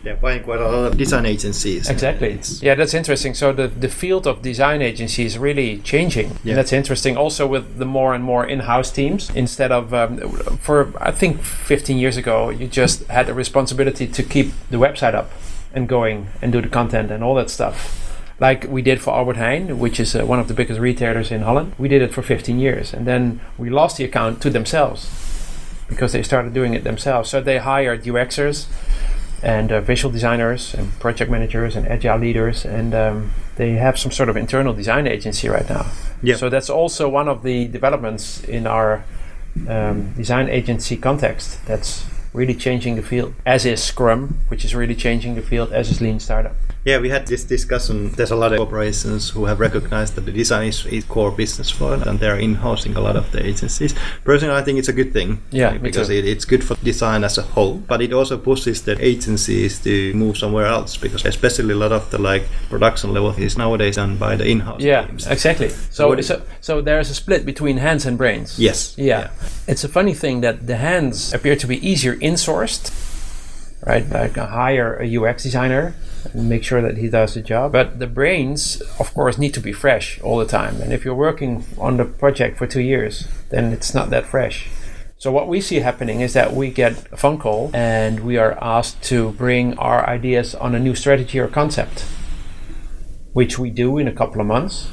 They're 0.03 0.17
buying 0.17 0.43
quite 0.43 0.61
a 0.61 0.69
lot 0.69 0.93
of 0.93 0.99
design 0.99 1.27
agencies. 1.27 1.89
Exactly. 1.89 2.29
It's- 2.29 2.61
Yeah, 2.63 2.75
that's 2.75 2.93
interesting. 2.95 3.35
So 3.35 3.53
the, 3.53 3.69
the 3.69 3.89
field 3.89 4.27
of 4.27 4.43
design 4.43 4.83
agency 4.83 5.25
is 5.25 5.39
really 5.39 5.79
changing. 5.79 6.29
Yeah. 6.43 6.51
And 6.53 6.59
that's 6.59 6.73
interesting 6.73 7.17
also 7.17 7.47
with 7.47 7.79
the 7.79 7.85
more 7.85 8.13
and 8.15 8.25
more 8.25 8.45
in-house 8.45 8.91
teams 8.91 9.31
instead 9.35 9.71
of 9.71 9.95
um, 9.95 10.19
for 10.59 10.93
I 11.01 11.13
think 11.13 11.41
15 11.43 11.99
years 11.99 12.17
ago 12.17 12.51
you 12.51 12.67
just 12.67 13.05
had 13.09 13.29
a 13.29 13.35
responsibility 13.35 14.07
to 14.09 14.23
keep 14.25 14.53
the 14.71 14.77
website 14.77 15.15
up 15.15 15.31
and 15.73 15.89
going 15.89 16.27
and 16.43 16.53
do 16.53 16.61
the 16.61 16.69
content 16.69 17.11
and 17.13 17.23
all 17.23 17.35
that 17.37 17.49
stuff. 17.51 17.99
Like 18.41 18.67
we 18.69 18.83
did 18.83 19.01
for 19.01 19.15
Albert 19.15 19.37
Heijn, 19.37 19.77
which 19.79 20.01
is 20.01 20.17
uh, 20.17 20.27
one 20.27 20.41
of 20.41 20.49
the 20.49 20.55
biggest 20.55 20.81
retailers 20.81 21.31
in 21.31 21.43
Holland. 21.43 21.75
We 21.79 21.87
did 21.87 22.03
it 22.03 22.13
for 22.13 22.23
15 22.23 22.59
years 22.59 22.93
and 22.93 23.07
then 23.07 23.41
we 23.57 23.71
lost 23.71 23.99
the 23.99 24.05
account 24.05 24.43
to 24.43 24.51
themselves 24.51 25.09
because 25.89 26.13
they 26.13 26.25
started 26.25 26.53
doing 26.53 26.75
it 26.75 26.83
themselves. 26.83 27.31
So 27.31 27.41
they 27.41 27.59
hired 27.59 28.03
UXers 28.03 28.67
and 29.43 29.73
uh, 29.73 29.81
visual 29.81 30.13
designers 30.13 30.75
and 30.75 30.99
project 31.01 31.31
managers 31.31 31.77
and 31.77 31.87
agile 31.89 32.19
leaders, 32.19 32.65
and 32.65 32.95
um, 32.95 33.31
they 33.57 33.73
have 33.73 33.99
some 33.99 34.13
sort 34.13 34.29
of 34.29 34.37
internal 34.37 34.73
design 34.73 35.07
agency 35.07 35.49
right 35.49 35.69
now. 35.69 35.87
Yeah. 36.23 36.37
So 36.37 36.49
that's 36.49 36.71
also 36.71 37.09
one 37.09 37.29
of 37.29 37.43
the 37.43 37.67
developments 37.69 38.45
in 38.45 38.67
our 38.67 39.05
um, 39.69 40.13
design 40.13 40.49
agency 40.49 40.97
context. 40.97 41.65
That's 41.67 42.05
really 42.33 42.55
changing 42.55 42.97
the 42.97 43.03
field. 43.03 43.35
As 43.45 43.65
is 43.67 43.83
Scrum, 43.83 44.39
which 44.49 44.65
is 44.65 44.75
really 44.75 44.95
changing 44.95 45.35
the 45.35 45.43
field. 45.43 45.73
As 45.73 45.91
is 45.91 46.01
Lean 46.01 46.19
Startup. 46.21 46.55
Yeah, 46.85 46.99
we 46.99 47.11
had 47.11 47.29
this 47.29 47.45
discussion. 47.45 48.11
There's 48.11 48.33
a 48.33 48.37
lot 48.37 48.51
of 48.53 48.59
corporations 48.59 49.31
who 49.31 49.45
have 49.45 49.61
recognized 49.61 50.17
that 50.17 50.23
the 50.23 50.33
design 50.33 50.67
is, 50.67 50.85
is 50.87 51.05
core 51.05 51.31
business 51.31 51.71
for 51.71 51.91
them, 51.97 52.03
and 52.09 52.19
they're 52.19 52.37
in-housing 52.37 52.97
a 52.97 53.01
lot 53.01 53.15
of 53.15 53.31
the 53.31 53.39
agencies. 53.47 53.95
Personally, 54.25 54.57
I 54.57 54.63
think 54.63 54.81
it's 54.81 54.89
a 54.89 54.93
good 54.93 55.13
thing. 55.13 55.41
Yeah, 55.53 55.79
because 55.79 56.11
it, 56.11 56.25
it's 56.27 56.45
good 56.45 56.65
for 56.65 56.75
design 56.83 57.23
as 57.23 57.39
a 57.39 57.43
whole, 57.43 57.75
but 57.77 58.03
it 58.03 58.13
also 58.13 58.37
pushes 58.37 58.83
the 58.83 58.97
agencies 59.05 59.79
to 59.85 60.13
move 60.15 60.37
somewhere 60.37 60.67
else. 60.67 60.97
Because 60.97 61.25
especially 61.25 61.73
a 61.73 61.77
lot 61.77 61.93
of 61.93 62.11
the 62.11 62.19
like 62.19 62.43
production 62.69 63.13
level 63.13 63.31
is 63.31 63.57
nowadays 63.57 63.95
done 63.95 64.17
by 64.17 64.35
the 64.35 64.45
in-house 64.45 64.81
Yeah, 64.83 65.07
teams. 65.07 65.29
exactly. 65.29 65.69
So, 65.69 66.13
is- 66.15 66.27
so, 66.27 66.43
so 66.61 66.81
there's 66.81 67.11
a 67.11 67.15
split 67.15 67.47
between 67.47 67.77
hands 67.77 68.07
and 68.07 68.19
brains. 68.19 68.59
Yes. 68.59 68.97
Yeah. 68.99 69.31
It's 69.69 69.85
a 69.85 69.89
funny 69.89 70.13
thing 70.13 70.41
that 70.41 70.67
the 70.67 70.77
hands 70.77 71.33
appear 71.33 71.55
to 71.55 71.67
be 71.69 71.87
easier 71.89 72.17
insourced, 72.17 72.91
right? 73.87 74.09
Like 74.09 74.37
hire 74.37 75.01
a 75.01 75.17
UX 75.17 75.45
designer 75.45 75.95
and 76.33 76.49
make 76.49 76.65
sure 76.65 76.83
that 76.83 76.97
he 76.97 77.09
does 77.09 77.35
the 77.35 77.43
job. 77.43 77.71
But 77.71 78.01
the 78.01 78.09
brains, 78.09 78.81
of 78.99 79.15
course, 79.15 79.39
need 79.39 79.55
to 79.55 79.61
be 79.61 79.73
fresh 79.73 80.21
all 80.21 80.39
the 80.39 80.47
time. 80.47 80.81
And 80.81 80.93
if 80.93 81.05
you're 81.05 81.15
working 81.15 81.65
on 81.79 81.97
the 81.97 82.05
project 82.05 82.59
for 82.59 82.67
two 82.67 82.81
years, 82.81 83.29
then 83.51 83.73
it's 83.73 83.95
not 83.95 84.11
that 84.11 84.27
fresh. 84.27 84.69
So 85.17 85.31
what 85.31 85.47
we 85.47 85.61
see 85.61 85.77
happening 85.77 86.23
is 86.23 86.33
that 86.33 86.53
we 86.53 86.71
get 86.71 87.13
a 87.13 87.17
phone 87.17 87.39
call 87.39 87.71
and 87.73 88.21
we 88.21 88.39
are 88.39 88.59
asked 88.61 89.01
to 89.05 89.31
bring 89.33 89.79
our 89.79 90.05
ideas 90.09 90.57
on 90.57 90.75
a 90.75 90.81
new 90.81 90.97
strategy 90.97 91.39
or 91.39 91.47
concept, 91.47 92.01
which 93.33 93.61
we 93.61 93.71
do 93.71 93.99
in 93.99 94.09
a 94.09 94.13
couple 94.13 94.41
of 94.41 94.49
months 94.49 94.89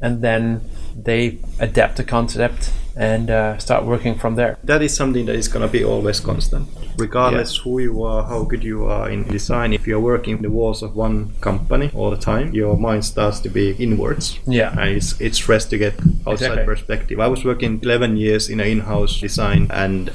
and 0.00 0.22
then 0.22 0.62
they 0.96 1.38
adapt 1.58 1.96
the 1.96 2.04
concept 2.04 2.72
and 2.98 3.30
uh, 3.30 3.56
start 3.58 3.84
working 3.84 4.14
from 4.18 4.34
there. 4.34 4.56
that 4.64 4.82
is 4.82 4.92
something 5.00 5.24
that 5.26 5.36
is 5.36 5.48
going 5.48 5.64
to 5.66 5.72
be 5.78 5.84
always 5.84 6.18
constant 6.20 6.68
regardless 6.98 7.56
who 7.62 7.78
you 7.78 8.02
are 8.02 8.24
how 8.32 8.42
good 8.42 8.64
you 8.64 8.84
are 8.84 9.08
in 9.08 9.22
design 9.28 9.72
if 9.72 9.86
you're 9.86 10.00
working 10.12 10.36
in 10.38 10.42
the 10.42 10.50
walls 10.50 10.82
of 10.82 10.96
one 10.96 11.30
company 11.40 11.90
all 11.94 12.10
the 12.10 12.16
time 12.32 12.52
your 12.52 12.76
mind 12.76 13.04
starts 13.04 13.38
to 13.40 13.48
be 13.48 13.70
inwards 13.78 14.38
Yeah. 14.46 14.70
and 14.80 14.90
it's 14.96 15.10
it's 15.20 15.38
fresh 15.38 15.66
to 15.66 15.78
get 15.78 15.94
outside 16.26 16.32
Exactly. 16.58 16.64
perspective 16.64 17.20
i 17.20 17.28
was 17.28 17.44
working 17.44 17.78
11 17.82 18.16
years 18.16 18.48
in 18.50 18.58
an 18.60 18.66
in-house 18.66 19.20
design 19.20 19.68
and 19.70 20.10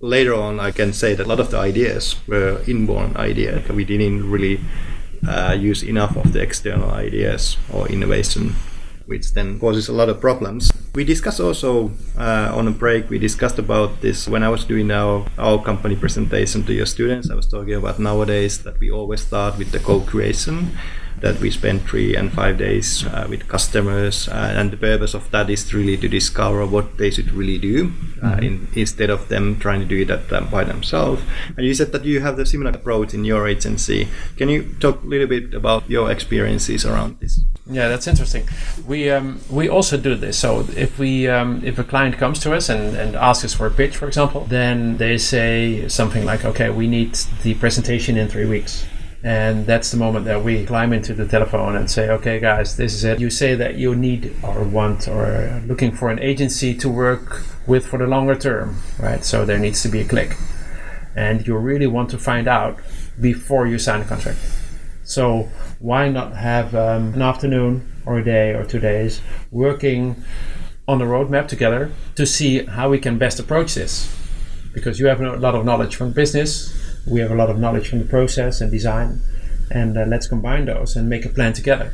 later 0.00 0.34
on 0.34 0.60
i 0.60 0.70
can 0.70 0.92
say 0.92 1.14
that 1.14 1.26
a 1.26 1.28
lot 1.28 1.40
of 1.40 1.50
the 1.50 1.58
ideas 1.58 2.16
were 2.26 2.62
inborn 2.66 3.10
ideas 3.18 3.68
we 3.68 3.84
didn't 3.84 4.30
really 4.30 4.58
uh, 5.28 5.54
use 5.70 5.82
enough 5.82 6.16
of 6.16 6.32
the 6.32 6.40
external 6.40 6.90
ideas 6.90 7.58
or 7.72 7.86
innovation 7.88 8.54
which 9.06 9.32
then 9.34 9.58
causes 9.58 9.88
a 9.88 9.92
lot 9.92 10.08
of 10.08 10.20
problems. 10.20 10.70
We 10.94 11.04
discussed 11.04 11.40
also 11.40 11.90
uh, 12.16 12.52
on 12.54 12.68
a 12.68 12.70
break. 12.70 13.10
We 13.10 13.18
discussed 13.18 13.58
about 13.58 14.00
this 14.00 14.28
when 14.28 14.42
I 14.42 14.48
was 14.48 14.64
doing 14.64 14.90
our 14.90 15.26
our 15.38 15.62
company 15.62 15.96
presentation 15.96 16.64
to 16.64 16.72
your 16.72 16.86
students. 16.86 17.30
I 17.30 17.34
was 17.34 17.46
talking 17.46 17.74
about 17.74 17.98
nowadays 17.98 18.62
that 18.64 18.78
we 18.80 18.90
always 18.90 19.20
start 19.20 19.58
with 19.58 19.72
the 19.72 19.78
co-creation 19.78 20.78
that 21.24 21.40
we 21.40 21.50
spend 21.50 21.80
three 21.88 22.14
and 22.14 22.30
five 22.30 22.58
days 22.58 23.06
uh, 23.06 23.26
with 23.30 23.48
customers, 23.48 24.28
uh, 24.28 24.52
and 24.58 24.70
the 24.70 24.76
purpose 24.76 25.14
of 25.14 25.30
that 25.30 25.48
is 25.48 25.72
really 25.72 25.96
to 25.96 26.06
discover 26.06 26.66
what 26.66 26.98
they 26.98 27.10
should 27.10 27.30
really 27.32 27.56
do 27.56 27.92
uh, 28.22 28.36
in, 28.42 28.68
instead 28.74 29.08
of 29.08 29.28
them 29.30 29.58
trying 29.58 29.80
to 29.80 29.86
do 29.86 30.02
it 30.02 30.10
at, 30.10 30.30
um, 30.34 30.50
by 30.50 30.62
themselves. 30.64 31.22
And 31.56 31.64
you 31.64 31.72
said 31.72 31.92
that 31.92 32.04
you 32.04 32.20
have 32.20 32.36
the 32.36 32.44
similar 32.44 32.72
approach 32.72 33.14
in 33.14 33.24
your 33.24 33.48
agency. 33.48 34.08
Can 34.36 34.50
you 34.50 34.74
talk 34.80 35.02
a 35.02 35.06
little 35.06 35.26
bit 35.26 35.54
about 35.54 35.88
your 35.88 36.10
experiences 36.10 36.84
around 36.84 37.18
this? 37.20 37.40
Yeah, 37.66 37.88
that's 37.88 38.06
interesting. 38.06 38.46
We 38.86 39.08
um, 39.08 39.40
we 39.48 39.70
also 39.70 39.96
do 39.96 40.14
this. 40.16 40.38
So 40.38 40.66
if 40.76 40.98
we 40.98 41.26
um, 41.28 41.62
if 41.64 41.78
a 41.78 41.84
client 41.84 42.18
comes 42.18 42.38
to 42.40 42.54
us 42.54 42.68
and, 42.68 42.94
and 42.94 43.16
asks 43.16 43.46
us 43.46 43.54
for 43.54 43.66
a 43.66 43.70
pitch, 43.70 43.96
for 43.96 44.06
example, 44.06 44.44
then 44.50 44.98
they 44.98 45.16
say 45.16 45.88
something 45.88 46.26
like, 46.26 46.44
"Okay, 46.44 46.68
we 46.68 46.86
need 46.86 47.14
the 47.42 47.54
presentation 47.54 48.18
in 48.18 48.28
three 48.28 48.44
weeks." 48.44 48.84
And 49.24 49.64
that's 49.64 49.90
the 49.90 49.96
moment 49.96 50.26
that 50.26 50.44
we 50.44 50.66
climb 50.66 50.92
into 50.92 51.14
the 51.14 51.26
telephone 51.26 51.76
and 51.76 51.90
say, 51.90 52.10
okay, 52.10 52.38
guys, 52.38 52.76
this 52.76 52.92
is 52.92 53.04
it. 53.04 53.18
You 53.20 53.30
say 53.30 53.54
that 53.54 53.76
you 53.76 53.94
need 53.94 54.36
or 54.42 54.62
want 54.62 55.08
or 55.08 55.62
looking 55.66 55.92
for 55.92 56.10
an 56.10 56.18
agency 56.18 56.74
to 56.74 56.90
work 56.90 57.42
with 57.66 57.86
for 57.86 57.98
the 57.98 58.06
longer 58.06 58.34
term, 58.34 58.82
right? 58.98 59.24
So 59.24 59.46
there 59.46 59.58
needs 59.58 59.82
to 59.82 59.88
be 59.88 60.02
a 60.02 60.04
click. 60.04 60.36
And 61.16 61.46
you 61.46 61.56
really 61.56 61.86
want 61.86 62.10
to 62.10 62.18
find 62.18 62.46
out 62.46 62.78
before 63.18 63.66
you 63.66 63.78
sign 63.78 64.02
a 64.02 64.04
contract. 64.04 64.38
So 65.04 65.48
why 65.78 66.10
not 66.10 66.36
have 66.36 66.74
um, 66.74 67.14
an 67.14 67.22
afternoon 67.22 67.90
or 68.04 68.18
a 68.18 68.24
day 68.24 68.52
or 68.52 68.66
two 68.66 68.78
days 68.78 69.22
working 69.50 70.22
on 70.86 70.98
the 70.98 71.06
roadmap 71.06 71.48
together 71.48 71.90
to 72.16 72.26
see 72.26 72.66
how 72.66 72.90
we 72.90 72.98
can 72.98 73.16
best 73.16 73.40
approach 73.40 73.74
this? 73.74 74.14
Because 74.74 75.00
you 75.00 75.06
have 75.06 75.22
a 75.22 75.36
lot 75.36 75.54
of 75.54 75.64
knowledge 75.64 75.96
from 75.96 76.12
business, 76.12 76.83
we 77.06 77.20
have 77.20 77.30
a 77.30 77.34
lot 77.34 77.50
of 77.50 77.58
knowledge 77.58 77.88
from 77.88 77.98
the 78.00 78.04
process 78.06 78.60
and 78.60 78.70
design, 78.70 79.20
and 79.70 79.96
uh, 79.96 80.04
let's 80.06 80.26
combine 80.26 80.64
those 80.66 80.96
and 80.96 81.08
make 81.08 81.24
a 81.24 81.28
plan 81.28 81.52
together. 81.52 81.92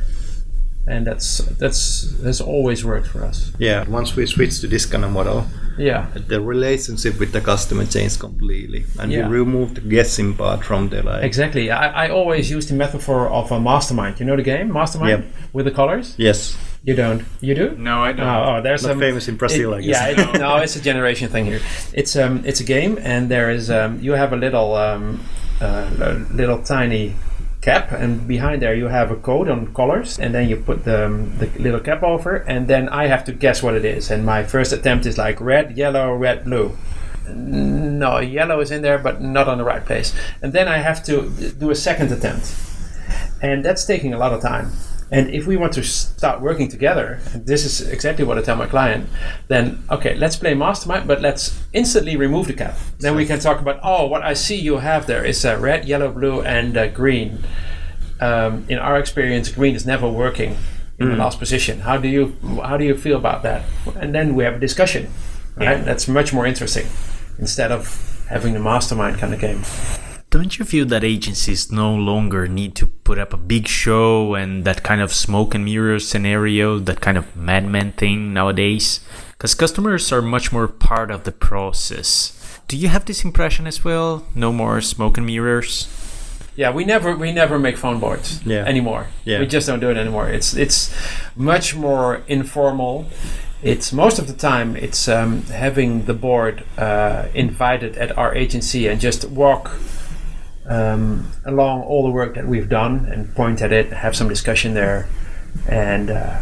And 0.87 1.05
that's 1.05 1.37
that's 1.59 2.11
that's 2.23 2.41
always 2.41 2.83
worked 2.83 3.07
for 3.07 3.23
us. 3.23 3.51
Yeah, 3.59 3.87
once 3.87 4.15
we 4.15 4.25
switch 4.25 4.59
to 4.61 4.67
this 4.67 4.85
kind 4.85 5.05
of 5.05 5.11
model, 5.11 5.45
Yeah, 5.77 6.07
the 6.27 6.41
relationship 6.41 7.19
with 7.19 7.31
the 7.33 7.41
customer 7.41 7.85
changed 7.85 8.19
completely, 8.19 8.85
and 8.99 9.11
Yeah. 9.11 9.27
we 9.29 9.37
removed 9.37 9.75
the 9.75 9.81
guessing 9.81 10.33
part 10.33 10.65
from 10.65 10.89
the 10.89 11.03
like. 11.03 11.23
exactly. 11.23 11.69
I, 11.69 12.05
I 12.07 12.09
always 12.09 12.49
use 12.49 12.65
the 12.67 12.73
metaphor 12.75 13.29
of 13.29 13.51
a 13.51 13.59
mastermind. 13.59 14.19
You 14.19 14.25
know 14.25 14.35
the 14.35 14.43
game 14.43 14.73
Mastermind 14.73 15.09
Yep. 15.23 15.33
with 15.53 15.65
the 15.65 15.71
colors. 15.71 16.15
Yes, 16.17 16.57
You 16.83 16.95
don't. 16.95 17.23
You 17.41 17.53
do? 17.53 17.75
No, 17.77 18.01
I 18.01 18.11
don't. 18.11 18.25
Oh, 18.27 18.55
oh, 18.57 18.61
there's 18.61 18.81
not 18.83 18.89
some 18.93 18.99
famous 18.99 19.27
in 19.27 19.35
Brazil, 19.37 19.73
It- 19.73 19.77
I 19.77 19.81
guess. 19.81 20.17
Yeah, 20.17 20.31
it, 20.33 20.39
no, 20.39 20.57
it's 20.57 20.75
a 20.75 20.81
generation 20.81 21.29
thing 21.29 21.45
here. 21.45 21.61
It's 21.93 22.15
um, 22.15 22.41
it's 22.45 22.59
a 22.59 22.63
game, 22.63 22.97
and 23.01 23.29
there 23.29 23.51
is 23.51 23.69
um, 23.69 23.99
you 24.01 24.13
have 24.13 24.33
a 24.33 24.35
little 24.37 24.73
um, 24.73 25.19
uh, 25.61 25.89
little 26.33 26.61
tiny 26.63 27.13
cap, 27.61 27.91
and 27.91 28.27
behind 28.27 28.63
there 28.63 28.73
you 28.73 28.87
have 28.87 29.11
a 29.11 29.15
code 29.15 29.47
on 29.47 29.71
colors, 29.75 30.17
and 30.17 30.33
then 30.33 30.49
you 30.49 30.55
put 30.57 30.83
the 30.83 31.05
um, 31.05 31.37
the 31.37 31.45
little 31.59 31.79
cap 31.79 32.01
over, 32.01 32.37
and 32.37 32.67
then 32.67 32.89
I 32.89 33.05
have 33.05 33.23
to 33.25 33.31
guess 33.31 33.61
what 33.61 33.75
it 33.75 33.85
is. 33.85 34.09
And 34.09 34.25
my 34.25 34.43
first 34.43 34.73
attempt 34.73 35.05
is 35.05 35.19
like 35.19 35.39
red, 35.39 35.77
yellow, 35.77 36.15
red, 36.15 36.45
blue. 36.45 36.75
No, 37.29 38.17
yellow 38.17 38.59
is 38.59 38.71
in 38.71 38.81
there, 38.81 38.97
but 38.97 39.21
not 39.21 39.47
on 39.47 39.59
the 39.59 39.63
right 39.63 39.85
place. 39.85 40.15
And 40.41 40.51
then 40.51 40.67
I 40.67 40.77
have 40.79 41.03
to 41.03 41.29
do 41.59 41.69
a 41.69 41.75
second 41.75 42.11
attempt, 42.11 42.55
and 43.39 43.63
that's 43.63 43.85
taking 43.85 44.13
a 44.15 44.17
lot 44.17 44.33
of 44.33 44.41
time. 44.41 44.71
And 45.11 45.29
if 45.29 45.45
we 45.45 45.57
want 45.57 45.73
to 45.73 45.83
start 45.83 46.39
working 46.41 46.69
together, 46.69 47.19
this 47.35 47.65
is 47.65 47.87
exactly 47.89 48.23
what 48.23 48.37
I 48.37 48.41
tell 48.41 48.55
my 48.55 48.65
client, 48.65 49.09
then 49.49 49.83
okay, 49.91 50.15
let's 50.15 50.37
play 50.37 50.53
mastermind, 50.53 51.05
but 51.05 51.21
let's 51.21 51.61
instantly 51.73 52.15
remove 52.15 52.47
the 52.47 52.53
cap. 52.53 52.77
Then 52.99 53.15
we 53.15 53.25
can 53.25 53.39
talk 53.39 53.59
about 53.59 53.81
oh, 53.83 54.07
what 54.07 54.23
I 54.23 54.33
see 54.33 54.55
you 54.55 54.77
have 54.77 55.07
there 55.07 55.25
is 55.25 55.45
uh, 55.45 55.57
red, 55.59 55.85
yellow, 55.85 56.11
blue, 56.11 56.41
and 56.41 56.77
uh, 56.77 56.87
green. 56.87 57.43
Um, 58.21 58.65
in 58.69 58.77
our 58.77 58.97
experience, 58.97 59.49
green 59.49 59.75
is 59.75 59.85
never 59.85 60.07
working 60.07 60.57
in 60.99 61.09
the 61.09 61.15
last 61.15 61.39
position. 61.39 61.79
How 61.79 61.97
do 61.97 62.07
you 62.07 62.37
how 62.63 62.77
do 62.77 62.85
you 62.85 62.95
feel 62.95 63.17
about 63.17 63.41
that? 63.43 63.65
And 63.95 64.13
then 64.13 64.35
we 64.35 64.43
have 64.43 64.55
a 64.55 64.59
discussion. 64.59 65.09
Right, 65.57 65.83
that's 65.83 66.07
much 66.07 66.31
more 66.31 66.45
interesting 66.45 66.87
instead 67.37 67.71
of 67.71 68.25
having 68.29 68.53
the 68.53 68.59
mastermind 68.59 69.17
kind 69.17 69.33
of 69.33 69.39
game. 69.41 69.63
Don't 70.31 70.57
you 70.57 70.63
feel 70.63 70.85
that 70.85 71.03
agencies 71.03 71.73
no 71.73 71.93
longer 71.93 72.47
need 72.47 72.73
to 72.75 72.87
put 72.87 73.19
up 73.19 73.33
a 73.33 73.37
big 73.37 73.67
show 73.67 74.33
and 74.33 74.63
that 74.63 74.81
kind 74.81 75.01
of 75.01 75.11
smoke 75.13 75.53
and 75.53 75.65
mirrors 75.65 76.07
scenario, 76.07 76.79
that 76.79 77.01
kind 77.01 77.17
of 77.17 77.35
madman 77.35 77.91
thing 77.91 78.33
nowadays? 78.33 79.01
Because 79.31 79.53
customers 79.53 80.09
are 80.13 80.21
much 80.21 80.53
more 80.53 80.69
part 80.69 81.11
of 81.11 81.25
the 81.25 81.33
process. 81.33 82.61
Do 82.69 82.77
you 82.77 82.87
have 82.87 83.03
this 83.03 83.25
impression 83.25 83.67
as 83.67 83.83
well? 83.83 84.25
No 84.33 84.53
more 84.53 84.79
smoke 84.79 85.17
and 85.17 85.25
mirrors? 85.27 85.89
Yeah, 86.55 86.71
we 86.71 86.85
never 86.85 87.13
we 87.13 87.33
never 87.33 87.59
make 87.59 87.75
phone 87.77 87.99
boards 87.99 88.39
Yeah. 88.45 88.63
anymore. 88.63 89.07
Yeah. 89.25 89.39
We 89.41 89.47
just 89.47 89.67
don't 89.67 89.81
do 89.81 89.89
it 89.89 89.97
anymore. 89.97 90.29
It's 90.29 90.53
it's 90.55 90.95
much 91.35 91.75
more 91.75 92.23
informal. 92.27 93.07
It's 93.61 93.91
most 93.91 94.17
of 94.17 94.27
the 94.27 94.33
time 94.33 94.77
it's 94.77 95.09
um, 95.09 95.43
having 95.43 96.05
the 96.05 96.13
board 96.13 96.63
uh, 96.77 97.27
invited 97.33 97.97
at 97.97 98.17
our 98.17 98.33
agency 98.33 98.87
and 98.87 99.01
just 99.01 99.25
walk 99.29 99.71
um, 100.67 101.31
along 101.45 101.83
all 101.83 102.03
the 102.03 102.11
work 102.11 102.35
that 102.35 102.47
we've 102.47 102.69
done 102.69 103.05
and 103.11 103.33
point 103.35 103.61
at 103.61 103.71
it, 103.71 103.91
have 103.93 104.15
some 104.15 104.29
discussion 104.29 104.73
there, 104.73 105.07
and 105.67 106.09
uh, 106.09 106.39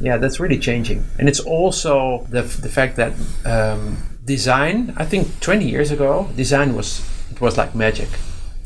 yeah, 0.00 0.16
that's 0.18 0.38
really 0.40 0.58
changing. 0.58 1.04
And 1.18 1.28
it's 1.28 1.40
also 1.40 2.26
the 2.30 2.42
the 2.42 2.68
fact 2.68 2.96
that 2.96 3.12
um, 3.44 3.96
design. 4.24 4.92
I 4.96 5.04
think 5.04 5.40
20 5.40 5.68
years 5.68 5.90
ago, 5.90 6.28
design 6.36 6.74
was 6.74 7.00
it 7.30 7.40
was 7.40 7.56
like 7.56 7.74
magic. 7.74 8.08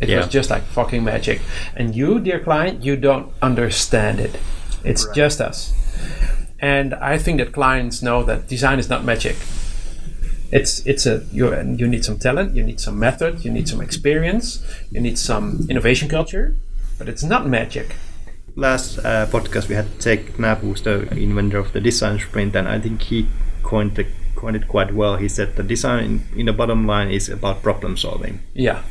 It 0.00 0.09
Yeah. 0.09 0.18
was 0.18 0.28
just 0.28 0.49
like 0.50 0.62
fucking 0.62 1.04
magic. 1.04 1.40
And 1.76 1.94
you, 1.94 2.18
dear 2.20 2.40
client, 2.40 2.82
you 2.82 2.97
don't 2.97 3.28
understand 3.42 4.18
it. 4.18 4.38
It's 4.82 5.04
just 5.14 5.40
us. 5.42 5.73
And 6.59 6.94
I 6.94 7.18
think 7.18 7.38
that 7.38 7.52
clients 7.52 8.00
know 8.02 8.23
that 8.25 8.49
design 8.49 8.78
is 8.78 8.88
not 8.88 9.04
magic. 9.04 9.37
It's 10.52 10.85
it's 10.87 11.07
a 11.07 11.23
you 11.33 11.54
you 11.76 11.87
need 11.88 12.04
some 12.04 12.19
talent, 12.19 12.57
you 12.57 12.62
need 12.64 12.80
some 12.80 12.99
method, 12.99 13.45
you 13.45 13.50
need 13.52 13.69
some 13.69 13.80
experience, 13.80 14.64
you 14.90 15.00
need 15.00 15.19
some 15.19 15.66
innovation 15.71 16.09
culture, 16.09 16.57
but 16.99 17.09
it's 17.09 17.23
not 17.23 17.47
magic. 17.47 17.97
last 18.57 18.99
uh, 18.99 19.26
podcast 19.26 19.69
we 19.69 19.75
had 19.76 19.87
Jake 20.00 20.38
Knapp, 20.38 20.59
who's 20.61 20.83
the 20.83 21.09
inventor 21.16 21.59
of 21.59 21.73
the 21.73 21.80
design 21.80 22.19
sprint, 22.19 22.57
and 22.57 22.69
I 22.69 22.80
think 22.80 23.02
he 23.02 23.26
coined 23.62 23.95
the, 23.97 24.07
coined 24.35 24.57
it 24.57 24.66
quite 24.69 24.92
well. 24.95 25.16
He 25.16 25.28
said 25.28 25.57
the 25.57 25.62
design 25.62 26.25
in 26.37 26.47
the 26.47 26.52
bottom 26.52 26.87
line 26.87 27.11
is 27.11 27.28
about 27.28 27.62
problem 27.62 27.97
solving. 27.97 28.40
Yeah, 28.54 28.83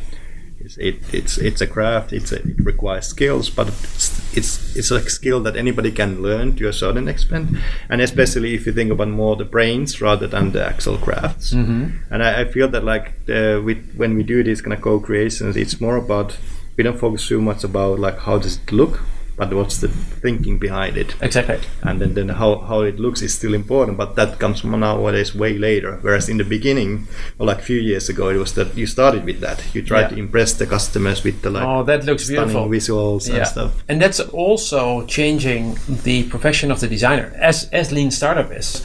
It's 0.59 0.77
it, 0.77 0.95
it's 1.13 1.37
it's 1.37 1.61
a 1.61 1.67
craft. 1.67 2.13
It's 2.13 2.31
a, 2.31 2.37
it 2.37 2.59
requires 2.65 3.07
skills, 3.07 3.49
but 3.49 3.67
it's, 3.67 4.18
it's 4.33 4.75
it's 4.75 4.91
a 4.91 5.09
skill 5.09 5.41
that 5.41 5.55
anybody 5.55 5.91
can 5.91 6.21
learn 6.21 6.55
to 6.57 6.67
a 6.67 6.74
certain 6.74 7.07
extent, 7.07 7.50
and 7.89 8.01
especially 8.01 8.53
if 8.53 8.65
you 8.65 8.74
think 8.74 8.91
about 8.91 9.09
more 9.09 9.36
the 9.36 9.45
brains 9.45 10.01
rather 10.01 10.27
than 10.27 10.51
the 10.51 10.65
actual 10.65 10.98
crafts. 10.98 11.53
Mm-hmm. 11.53 12.13
And 12.13 12.24
I, 12.24 12.41
I 12.41 12.45
feel 12.45 12.67
that 12.69 12.83
like 12.83 13.25
the, 13.25 13.62
with 13.63 13.95
when 13.95 14.15
we 14.15 14.24
do 14.24 14.43
these 14.43 14.62
kind 14.62 14.74
of 14.74 14.81
co-creations, 14.81 15.55
it's 15.57 15.81
more 15.81 15.98
about 15.98 16.38
we 16.77 16.83
don't 16.83 16.98
focus 16.98 17.27
too 17.27 17.41
much 17.41 17.63
about 17.63 18.00
like 18.00 18.19
how 18.19 18.38
does 18.38 18.57
it 18.57 18.71
look, 18.71 19.01
but 19.39 19.53
what's 19.53 19.77
the 19.84 19.88
thinking 19.88 20.60
behind 20.60 20.98
it 20.98 21.15
exactly. 21.22 21.58
and 21.84 22.00
then, 22.01 22.13
then 22.13 22.29
how, 22.29 22.51
how 22.69 22.81
it 22.81 23.00
looks 23.00 23.22
is 23.22 23.34
still 23.34 23.53
important 23.53 23.98
but 23.98 24.15
that 24.15 24.38
comes 24.39 24.60
from 24.62 24.72
nowadays 24.79 25.34
way 25.34 25.53
later 25.58 25.98
whereas 26.01 26.27
in 26.29 26.38
the 26.38 26.43
beginning 26.43 27.08
or 27.39 27.46
like 27.48 27.60
a 27.60 27.67
few 27.72 27.79
years 27.79 28.10
ago 28.10 28.29
it 28.29 28.38
was 28.38 28.53
that 28.53 28.69
you 28.77 28.86
started 28.86 29.24
with 29.25 29.39
that 29.39 29.63
you 29.74 29.81
tried 29.81 30.01
Yeah. 30.01 30.10
to 30.10 30.17
impress 30.25 30.53
the 30.53 30.65
customers 30.65 31.24
with 31.24 31.41
the 31.41 31.50
like 31.50 31.63
Oh, 31.65 31.84
that 31.84 32.05
looks 32.05 32.27
beautiful. 32.27 32.67
visuals 32.67 33.24
and 33.34 33.48
stuff 33.48 33.72
And 33.89 34.01
that's 34.01 34.19
also 34.19 35.05
changing 35.17 35.77
the 36.03 36.24
profession 36.29 36.72
of 36.72 36.79
the 36.79 36.88
designer, 36.88 37.27
as 37.50 37.69
as 37.79 37.91
lean 37.91 38.12
startup 38.12 38.50
is. 38.62 38.84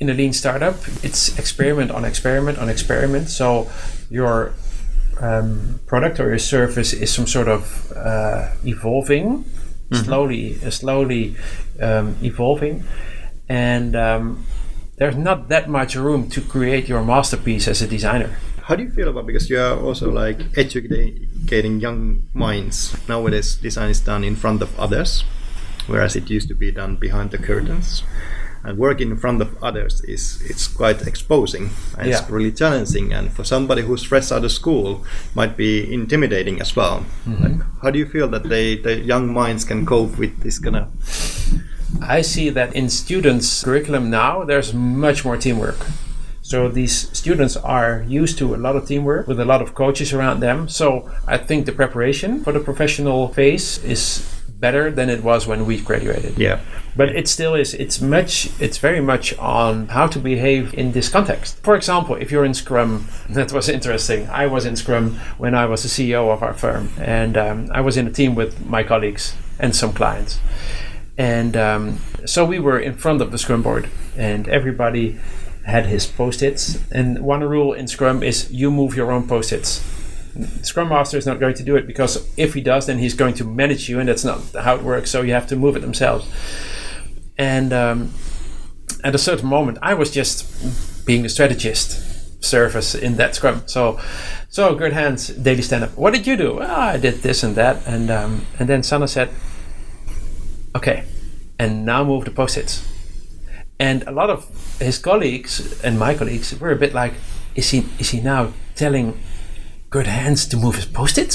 In 0.00 0.08
a 0.10 0.14
lean 0.20 0.32
startup, 0.32 0.76
it's 1.02 1.38
experiment 1.38 1.90
on 1.96 2.04
experiment 2.04 2.58
on 2.58 2.68
experiment. 2.68 3.28
So 3.30 3.48
your 4.10 4.52
um, 5.20 5.80
product 5.86 6.18
or 6.20 6.28
your 6.28 6.38
service 6.38 6.92
is 6.92 7.12
some 7.12 7.26
sort 7.26 7.48
of 7.48 7.62
uh, 7.96 8.48
evolving, 8.64 9.44
slowly, 9.92 10.58
uh, 10.64 10.70
slowly 10.70 11.36
um, 11.80 12.16
evolving, 12.22 12.84
and 13.48 13.94
um, 13.96 14.46
there's 14.96 15.16
not 15.16 15.48
that 15.48 15.68
much 15.68 15.96
room 15.96 16.28
to 16.30 16.40
create 16.40 16.88
your 16.88 17.04
masterpiece 17.04 17.68
as 17.68 17.82
a 17.82 17.86
designer. 17.86 18.36
how 18.64 18.74
do 18.74 18.82
you 18.82 18.90
feel 18.90 19.08
about 19.08 19.26
because 19.26 19.50
you 19.50 19.60
are 19.60 19.78
also 19.78 20.10
like 20.10 20.40
educating 20.56 21.80
young 21.80 22.22
minds. 22.32 22.96
Nowadays 23.08 23.56
design 23.56 23.90
is 23.90 24.00
done 24.00 24.24
in 24.24 24.36
front 24.36 24.62
of 24.62 24.70
others 24.80 25.22
whereas 25.86 26.16
it 26.16 26.30
used 26.30 26.48
to 26.48 26.54
be 26.54 26.72
done 26.72 26.96
behind 26.96 27.30
the 27.30 27.38
curtains 27.38 28.02
and 28.64 28.78
working 28.78 29.10
in 29.10 29.16
front 29.16 29.42
of 29.42 29.48
others 29.62 30.00
is 30.02 30.40
it's 30.50 30.66
quite 30.68 31.06
exposing 31.06 31.70
and 31.98 32.06
Yeah. 32.08 32.18
it's 32.20 32.30
really 32.30 32.52
challenging 32.52 33.12
and 33.12 33.30
for 33.32 33.44
somebody 33.44 33.82
who's 33.82 34.02
fresh 34.02 34.32
out 34.32 34.44
of 34.44 34.52
school 34.52 35.04
might 35.34 35.56
be 35.56 35.92
intimidating 35.92 36.60
as 36.60 36.74
well 36.76 37.04
Mm-hmm. 37.26 37.42
like, 37.44 37.58
how 37.82 37.90
do 37.90 37.98
you 37.98 38.06
feel 38.06 38.28
that 38.28 38.44
they 38.48 38.76
the 38.76 38.94
young 39.12 39.32
minds 39.32 39.64
can 39.64 39.84
cope 39.86 40.18
with 40.18 40.40
this 40.42 40.58
kind 40.58 40.76
of 40.76 40.86
I 42.02 42.22
see 42.22 42.50
that 42.50 42.74
in 42.74 42.88
students' 42.90 43.62
curriculum 43.62 44.10
now, 44.10 44.42
there's 44.44 44.74
much 44.74 45.24
more 45.24 45.36
teamwork. 45.36 45.78
So 46.42 46.68
these 46.68 47.08
students 47.16 47.56
are 47.56 48.04
used 48.08 48.36
to 48.38 48.54
a 48.54 48.58
lot 48.58 48.74
of 48.76 48.86
teamwork 48.86 49.28
with 49.28 49.38
a 49.40 49.44
lot 49.44 49.62
of 49.62 49.74
coaches 49.74 50.12
around 50.12 50.40
them. 50.40 50.68
So 50.68 51.08
I 51.26 51.38
think 51.38 51.66
the 51.66 51.72
preparation 51.72 52.42
for 52.42 52.52
the 52.52 52.60
professional 52.60 53.28
phase 53.28 53.78
is 53.84 54.26
better 54.60 54.90
than 54.90 55.10
it 55.10 55.22
was 55.22 55.46
when 55.46 55.66
we 55.66 55.80
graduated. 55.80 56.38
Yeah. 56.38 56.60
But 56.96 57.08
it 57.10 57.28
still 57.28 57.54
is. 57.54 57.74
It's 57.74 58.00
much. 58.00 58.48
It's 58.60 58.78
very 58.78 59.00
much 59.00 59.36
on 59.38 59.88
how 59.88 60.06
to 60.06 60.18
behave 60.18 60.72
in 60.74 60.92
this 60.92 61.08
context. 61.08 61.58
For 61.62 61.74
example, 61.74 62.14
if 62.16 62.30
you're 62.30 62.44
in 62.44 62.54
Scrum, 62.54 63.08
that 63.28 63.52
was 63.52 63.68
interesting. 63.68 64.28
I 64.28 64.46
was 64.46 64.64
in 64.64 64.76
Scrum 64.76 65.18
when 65.38 65.54
I 65.54 65.66
was 65.66 65.82
the 65.82 65.88
CEO 65.88 66.32
of 66.32 66.42
our 66.42 66.54
firm, 66.54 66.90
and 66.98 67.36
um, 67.36 67.68
I 67.72 67.80
was 67.80 67.96
in 67.96 68.06
a 68.06 68.12
team 68.12 68.34
with 68.34 68.64
my 68.66 68.82
colleagues 68.82 69.34
and 69.58 69.74
some 69.74 69.92
clients, 69.92 70.40
and 71.16 71.56
um, 71.56 71.98
so 72.24 72.44
we 72.44 72.58
were 72.58 72.78
in 72.78 72.94
front 72.94 73.22
of 73.22 73.30
the 73.30 73.38
Scrum 73.38 73.62
board, 73.62 73.88
and 74.16 74.48
everybody 74.48 75.18
had 75.64 75.86
his 75.86 76.06
post-its. 76.06 76.78
And 76.92 77.20
one 77.20 77.42
rule 77.42 77.72
in 77.72 77.88
Scrum 77.88 78.22
is 78.22 78.50
you 78.50 78.70
move 78.70 78.96
your 78.96 79.10
own 79.10 79.26
post-its. 79.26 79.82
Scrum 80.62 80.88
Master 80.88 81.16
is 81.16 81.26
not 81.26 81.38
going 81.38 81.54
to 81.54 81.62
do 81.62 81.76
it 81.76 81.86
because 81.86 82.28
if 82.36 82.54
he 82.54 82.60
does, 82.60 82.86
then 82.86 82.98
he's 82.98 83.14
going 83.14 83.34
to 83.34 83.44
manage 83.44 83.88
you, 83.88 84.00
and 84.00 84.08
that's 84.08 84.24
not 84.24 84.40
how 84.54 84.74
it 84.74 84.82
works. 84.82 85.10
So 85.10 85.22
you 85.22 85.32
have 85.32 85.46
to 85.48 85.56
move 85.56 85.76
it 85.76 85.80
themselves. 85.80 86.26
And 87.38 87.72
um, 87.72 88.12
at 89.02 89.14
a 89.14 89.18
certain 89.18 89.48
moment, 89.48 89.78
I 89.82 89.94
was 89.94 90.10
just 90.10 91.06
being 91.06 91.22
the 91.22 91.28
strategist 91.28 92.42
service 92.44 92.94
in 92.94 93.16
that 93.16 93.34
Scrum. 93.34 93.62
So, 93.66 94.00
so 94.48 94.74
Gert 94.74 94.92
Hans 94.92 95.28
daily 95.28 95.62
stand 95.62 95.84
up. 95.84 95.96
What 95.96 96.12
did 96.12 96.26
you 96.26 96.36
do? 96.36 96.54
Well, 96.56 96.70
I 96.70 96.96
did 96.96 97.22
this 97.22 97.42
and 97.42 97.54
that, 97.56 97.86
and 97.86 98.10
um, 98.10 98.46
and 98.58 98.68
then 98.68 98.82
Sanne 98.82 99.08
said, 99.08 99.30
"Okay, 100.74 101.04
and 101.58 101.84
now 101.84 102.04
move 102.04 102.24
the 102.24 102.30
post-its." 102.30 102.88
And 103.78 104.04
a 104.06 104.12
lot 104.12 104.30
of 104.30 104.46
his 104.80 104.98
colleagues 104.98 105.80
and 105.82 105.98
my 105.98 106.14
colleagues 106.14 106.58
were 106.58 106.70
a 106.70 106.76
bit 106.76 106.94
like, 106.94 107.14
"Is 107.54 107.70
he 107.70 107.86
is 107.98 108.10
he 108.10 108.20
now 108.20 108.52
telling 108.74 109.18
Gert 109.94 110.08
Hans 110.08 110.46
to 110.50 110.56
move 110.56 110.74
his 110.74 110.86
post-its?" 110.86 111.34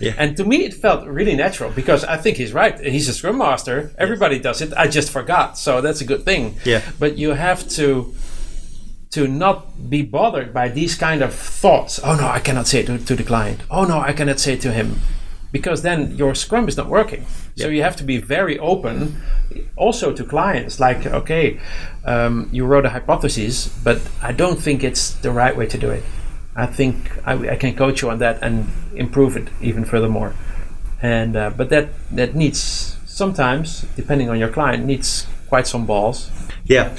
Yeah. 0.00 0.14
And 0.22 0.36
to 0.38 0.44
me, 0.44 0.56
it 0.68 0.74
felt 0.74 1.06
really 1.18 1.36
natural 1.36 1.70
because 1.70 2.02
I 2.14 2.16
think 2.22 2.38
he's 2.38 2.52
right. 2.62 2.74
He's 2.94 3.08
a 3.08 3.12
scrum 3.12 3.36
master. 3.36 3.76
Everybody 3.98 4.38
does 4.38 4.62
it. 4.64 4.72
I 4.84 4.86
just 4.98 5.10
forgot, 5.10 5.58
so 5.58 5.80
that's 5.84 6.00
a 6.00 6.06
good 6.06 6.24
thing. 6.24 6.42
Yeah. 6.64 6.80
But 6.98 7.18
you 7.18 7.30
have 7.46 7.68
to 7.76 8.14
to 9.10 9.26
not 9.26 9.56
be 9.90 10.00
bothered 10.02 10.50
by 10.60 10.68
these 10.68 10.94
kind 11.06 11.20
of 11.22 11.34
thoughts. 11.62 12.00
Oh 12.02 12.16
no, 12.16 12.26
I 12.38 12.40
cannot 12.40 12.66
say 12.66 12.80
it 12.80 12.86
to, 12.86 12.96
to 13.10 13.14
the 13.16 13.26
client. 13.32 13.60
Oh 13.68 13.84
no, 13.84 13.98
I 14.10 14.12
cannot 14.12 14.38
say 14.40 14.52
it 14.54 14.62
to 14.62 14.72
him, 14.72 14.88
because 15.52 15.82
then 15.82 16.16
your 16.16 16.34
scrum 16.34 16.68
is 16.68 16.76
not 16.76 16.88
working. 16.88 17.26
So 17.56 17.68
you 17.68 17.82
have 17.82 17.96
to 17.96 18.04
be 18.04 18.16
very 18.36 18.56
open, 18.58 19.20
also 19.76 20.12
to 20.18 20.24
clients. 20.24 20.80
Like, 20.80 21.00
okay, 21.20 21.60
um, 22.04 22.48
you 22.52 22.64
wrote 22.70 22.86
a 22.86 22.90
hypothesis, 22.90 23.68
but 23.84 23.98
I 24.22 24.32
don't 24.32 24.58
think 24.64 24.82
it's 24.82 25.04
the 25.20 25.30
right 25.30 25.56
way 25.56 25.66
to 25.66 25.78
do 25.78 25.90
it. 25.90 26.02
I 26.60 26.66
think 26.66 26.94
I, 27.24 27.50
I 27.50 27.56
can 27.56 27.74
coach 27.74 28.02
you 28.02 28.10
on 28.10 28.18
that 28.18 28.38
and 28.42 28.68
improve 28.94 29.36
it 29.36 29.48
even 29.60 29.84
furthermore. 29.84 30.34
And 31.02 31.36
uh, 31.36 31.50
but 31.50 31.70
that 31.70 31.88
that 32.10 32.34
needs 32.34 32.96
sometimes, 33.06 33.86
depending 33.96 34.28
on 34.30 34.38
your 34.38 34.48
client, 34.48 34.84
needs 34.84 35.26
quite 35.48 35.66
some 35.66 35.86
balls. 35.86 36.30
Yeah. 36.64 36.96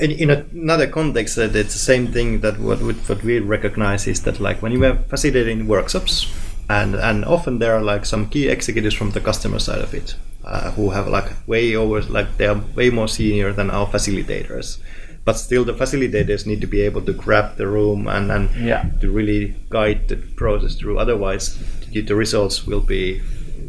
In, 0.00 0.10
in 0.10 0.30
another 0.30 0.88
context, 0.88 1.36
that 1.36 1.54
it's 1.54 1.72
the 1.72 1.78
same 1.78 2.08
thing 2.08 2.40
that 2.40 2.58
what 2.58 2.80
what 2.80 3.22
we 3.22 3.38
recognize 3.38 4.08
is 4.08 4.22
that 4.22 4.40
like 4.40 4.60
when 4.60 4.72
you 4.72 4.84
are 4.84 4.96
facilitating 5.08 5.68
workshops, 5.68 6.26
and 6.68 6.96
and 6.96 7.24
often 7.24 7.60
there 7.60 7.74
are 7.76 7.82
like 7.82 8.04
some 8.04 8.28
key 8.28 8.48
executives 8.48 8.96
from 8.96 9.10
the 9.12 9.20
customer 9.20 9.60
side 9.60 9.80
of 9.80 9.94
it, 9.94 10.16
uh, 10.44 10.72
who 10.72 10.90
have 10.90 11.06
like 11.06 11.30
way 11.46 11.76
over 11.76 12.02
like 12.02 12.36
they 12.38 12.46
are 12.46 12.60
way 12.74 12.90
more 12.90 13.08
senior 13.08 13.52
than 13.52 13.70
our 13.70 13.86
facilitators. 13.86 14.78
But 15.24 15.34
still, 15.38 15.64
the 15.64 15.72
facilitators 15.72 16.46
need 16.46 16.60
to 16.60 16.66
be 16.66 16.82
able 16.82 17.00
to 17.02 17.12
grab 17.14 17.56
the 17.56 17.66
room 17.66 18.06
and, 18.08 18.30
and 18.30 18.50
Yeah. 18.56 18.84
to 19.00 19.10
really 19.10 19.54
guide 19.70 20.08
the 20.08 20.16
process 20.16 20.74
through. 20.74 20.98
Otherwise, 20.98 21.58
the, 21.90 22.14
results 22.14 22.66
will 22.66 22.80
be 22.80 23.22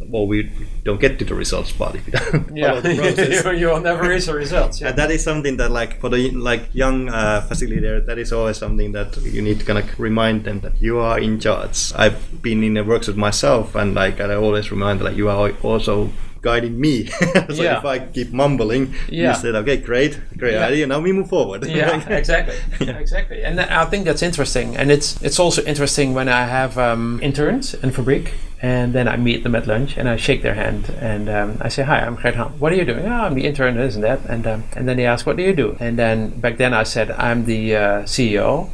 well, 0.07 0.27
we 0.27 0.51
don't 0.83 0.99
get 0.99 1.17
to 1.19 1.25
the 1.25 1.33
results 1.33 1.71
part 1.71 1.95
if 1.95 2.05
you 2.05 2.13
don't 2.13 2.47
follow 2.49 2.81
the 2.81 2.95
process. 3.15 3.43
you, 3.45 3.51
you 3.51 3.67
will 3.67 3.79
never 3.79 4.07
reach 4.07 4.25
the 4.27 4.33
results. 4.35 4.79
Yeah. 4.81 4.89
And 4.89 4.97
that 4.97 5.09
is 5.11 5.23
something 5.23 5.57
that, 5.57 5.71
like, 5.71 5.99
for 5.99 6.09
the 6.09 6.29
like 6.31 6.69
young 6.73 7.09
uh, 7.09 7.45
facilitator, 7.49 8.05
that 8.05 8.17
is 8.19 8.31
always 8.31 8.57
something 8.57 8.91
that 8.91 9.17
you 9.17 9.41
need 9.41 9.59
to 9.59 9.65
kind 9.65 9.79
of 9.79 9.99
remind 9.99 10.43
them 10.43 10.59
that 10.59 10.79
you 10.81 10.99
are 10.99 11.19
in 11.19 11.39
charge. 11.39 11.91
I've 11.95 12.41
been 12.41 12.63
in 12.63 12.77
a 12.77 12.83
workshop 12.83 13.15
myself, 13.15 13.73
and 13.75 13.95
like, 13.95 14.19
I 14.19 14.35
always 14.35 14.69
remind 14.71 15.01
like 15.01 15.15
you 15.17 15.29
are 15.29 15.51
also 15.63 16.11
guiding 16.45 16.75
me. 16.85 16.95
so 17.57 17.63
Yeah. 17.63 17.79
if 17.79 17.85
I 17.93 17.95
keep 18.17 18.29
mumbling, 18.41 18.83
Yeah. 19.09 19.29
you 19.29 19.35
said, 19.41 19.55
okay, 19.61 19.77
great, 19.89 20.13
great 20.37 20.53
Yeah. 20.53 20.67
idea. 20.71 20.85
Now 20.87 20.99
we 21.07 21.11
move 21.19 21.27
forward. 21.35 21.59
yeah, 21.65 21.97
exactly, 22.21 22.55
Yeah. 22.87 22.97
exactly. 23.03 23.39
And 23.47 23.59
I 23.59 23.85
think 23.91 24.05
that's 24.07 24.23
interesting, 24.29 24.67
and 24.79 24.87
it's 24.95 25.09
it's 25.27 25.39
also 25.45 25.61
interesting 25.71 26.07
when 26.17 26.27
I 26.29 26.43
have 26.57 26.71
um, 26.89 27.19
interns 27.29 27.73
in 27.83 27.89
Fabrique, 27.91 28.31
and 28.61 28.93
then 28.93 29.07
I 29.13 29.15
meet 29.17 29.41
them 29.43 29.55
at 29.59 29.65
lunch, 29.67 29.91
and 29.99 30.07
I 30.13 30.17
shake 30.27 30.41
their 30.45 30.55
hand, 30.63 30.83
and 31.11 31.25
um, 31.37 31.49
I 31.65 31.69
say, 31.75 31.83
"Hi, 31.89 31.99
I'm 32.07 32.15
Gert 32.21 32.35
Han. 32.35 32.51
What 32.61 32.69
are 32.71 32.77
you 32.81 32.85
doing?" 32.85 33.05
"Oh, 33.13 33.25
I'm 33.25 33.35
the 33.39 33.45
intern, 33.49 33.73
this 33.77 33.95
and 33.95 34.03
that, 34.03 34.19
and 34.33 34.43
um, 34.47 34.61
and 34.77 34.83
then 34.87 34.95
they 34.97 35.07
ask, 35.13 35.21
"What 35.27 35.37
do 35.37 35.43
you 35.49 35.55
do?" 35.63 35.67
And 35.79 35.93
then 35.97 36.17
back 36.43 36.55
then 36.57 36.73
I 36.81 36.83
said, 36.85 37.07
"I'm 37.27 37.39
the 37.45 37.61
uh, 37.75 38.05
CEO," 38.13 38.69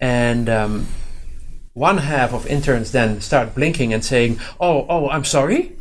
and 0.00 0.48
um, 0.48 0.86
one 1.74 1.98
half 1.98 2.32
of 2.34 2.46
interns 2.46 2.90
then 2.92 3.20
start 3.20 3.54
blinking 3.54 3.92
and 3.94 4.04
saying, 4.04 4.38
"Oh, 4.60 4.86
oh, 4.88 5.08
I'm 5.14 5.24
sorry." 5.24 5.72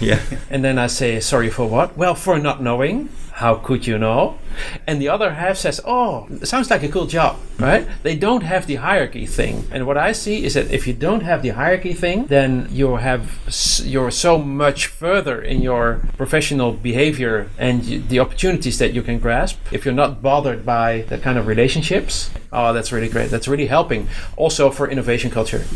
Yeah. 0.00 0.20
And 0.50 0.64
then 0.64 0.78
I 0.78 0.86
say, 0.86 1.20
sorry 1.20 1.50
for 1.50 1.66
what? 1.68 1.96
Well, 1.96 2.14
for 2.14 2.38
not 2.38 2.62
knowing. 2.62 3.08
How 3.36 3.56
could 3.56 3.86
you 3.86 3.98
know? 3.98 4.38
And 4.86 4.98
the 4.98 5.10
other 5.10 5.34
half 5.34 5.58
says, 5.58 5.78
oh, 5.84 6.26
sounds 6.42 6.70
like 6.70 6.82
a 6.82 6.88
cool 6.88 7.04
job, 7.04 7.36
mm-hmm. 7.36 7.64
right? 7.64 7.88
They 8.02 8.16
don't 8.16 8.42
have 8.42 8.66
the 8.66 8.76
hierarchy 8.76 9.26
thing. 9.26 9.66
And 9.70 9.86
what 9.86 9.98
I 9.98 10.12
see 10.12 10.42
is 10.42 10.54
that 10.54 10.70
if 10.70 10.86
you 10.86 10.94
don't 10.94 11.20
have 11.20 11.42
the 11.42 11.50
hierarchy 11.50 11.92
thing, 11.92 12.26
then 12.28 12.66
you 12.70 12.96
have, 12.96 13.38
you're 13.84 14.10
so 14.10 14.38
much 14.38 14.86
further 14.86 15.42
in 15.42 15.60
your 15.60 16.00
professional 16.16 16.72
behavior 16.72 17.50
and 17.58 18.08
the 18.08 18.20
opportunities 18.20 18.78
that 18.78 18.94
you 18.94 19.02
can 19.02 19.18
grasp. 19.18 19.58
If 19.70 19.84
you're 19.84 19.92
not 19.92 20.22
bothered 20.22 20.64
by 20.64 21.02
the 21.02 21.18
kind 21.18 21.36
of 21.36 21.46
relationships, 21.46 22.30
oh, 22.54 22.72
that's 22.72 22.90
really 22.90 23.10
great. 23.10 23.28
That's 23.28 23.48
really 23.48 23.66
helping. 23.66 24.08
Also 24.38 24.70
for 24.70 24.88
innovation 24.88 25.30
culture. 25.30 25.66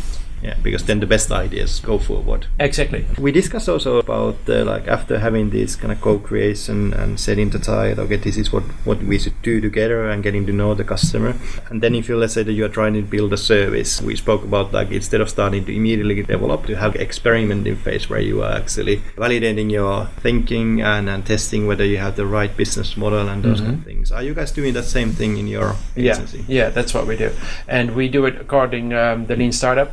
Yeah, 0.43 0.55
because 0.63 0.85
then 0.85 1.01
the 1.01 1.07
best 1.07 1.31
ideas 1.31 1.81
go 1.81 1.99
forward. 1.99 2.47
Exactly. 2.59 3.05
We 3.19 3.31
discussed 3.31 3.69
also 3.69 3.99
about 3.99 4.37
uh, 4.49 4.65
like 4.65 4.89
after 4.89 5.19
having 5.19 5.51
this 5.51 5.77
kind 5.77 5.93
of 5.93 6.01
co-creation 6.01 6.95
and 6.95 7.21
setting 7.21 7.51
the 7.51 7.59
tide. 7.59 7.99
Okay, 7.99 8.17
this 8.17 8.37
is 8.39 8.51
what 8.53 8.63
what 8.85 9.03
we 9.03 9.19
should 9.19 9.41
do 9.43 9.61
together 9.61 10.09
and 10.09 10.23
getting 10.23 10.47
to 10.47 10.53
know 10.53 10.75
the 10.75 10.85
customer. 10.85 11.35
And 11.69 11.83
then 11.83 11.95
if 11.95 12.09
you 12.09 12.17
let's 12.17 12.33
say 12.35 12.43
that 12.43 12.53
you 12.53 12.65
are 12.65 12.71
trying 12.71 12.95
to 12.95 13.03
build 13.03 13.33
a 13.33 13.37
service, 13.37 14.01
we 14.01 14.17
spoke 14.17 14.43
about 14.43 14.73
like 14.73 14.91
instead 14.91 15.21
of 15.21 15.29
starting 15.29 15.65
to 15.67 15.77
immediately 15.77 16.23
develop, 16.23 16.67
to 16.67 16.77
have 16.77 16.97
experimenting 16.97 17.77
phase 17.77 18.09
where 18.09 18.21
you 18.21 18.43
are 18.43 18.53
actually 18.53 19.03
validating 19.17 19.71
your 19.71 20.07
thinking 20.23 20.81
and, 20.81 21.09
and 21.09 21.27
testing 21.27 21.67
whether 21.67 21.85
you 21.85 21.99
have 21.99 22.17
the 22.17 22.27
right 22.27 22.57
business 22.57 22.97
model 22.97 23.29
and 23.29 23.43
those 23.43 23.61
kind 23.61 23.75
of 23.79 23.85
things. 23.85 24.11
Are 24.11 24.23
you 24.23 24.35
guys 24.35 24.53
doing 24.53 24.73
that 24.75 24.85
same 24.85 25.13
thing 25.13 25.37
in 25.37 25.47
your 25.47 25.77
Yeah, 25.97 26.13
agency? 26.15 26.45
yeah, 26.49 26.71
that's 26.71 26.95
what 26.95 27.07
we 27.07 27.17
do, 27.17 27.31
and 27.69 27.95
we 27.95 28.09
do 28.09 28.25
it 28.27 28.41
according 28.41 28.95
um, 28.95 29.27
the 29.27 29.37
Lean 29.37 29.53
Startup, 29.53 29.93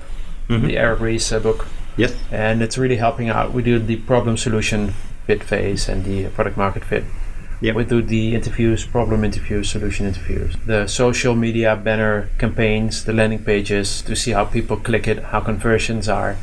Mhm. 0.50 0.68
the 0.68 0.78
Eric 0.78 1.00
Ries 1.00 1.32
uh, 1.32 1.40
book, 1.40 1.68
Yes. 1.98 2.14
and 2.32 2.62
it's 2.62 2.78
really 2.78 2.98
helping 2.98 3.30
out. 3.30 3.54
We 3.54 3.62
do 3.64 3.80
the 3.80 3.98
problem 3.98 4.38
solution 4.38 4.94
fit 5.26 5.44
phase 5.44 5.90
and 5.90 6.06
the 6.06 6.26
product 6.30 6.58
market 6.58 6.84
fit. 6.86 7.04
Yeah. 7.60 7.74
We 7.74 7.84
do 7.86 8.02
the 8.04 8.36
interviews, 8.36 8.86
problem 8.86 9.24
interviews, 9.24 9.70
solution 9.70 10.06
interviews, 10.06 10.56
the 10.66 10.88
social 10.88 11.36
media 11.36 11.76
banner 11.76 12.30
campaigns, 12.38 13.04
the 13.04 13.14
landing 13.14 13.40
pages 13.44 14.02
to 14.04 14.16
see 14.16 14.32
how 14.32 14.46
people 14.46 14.78
click 14.78 15.08
it, 15.08 15.24
how 15.32 15.40
conversions 15.40 16.08
are. 16.08 16.38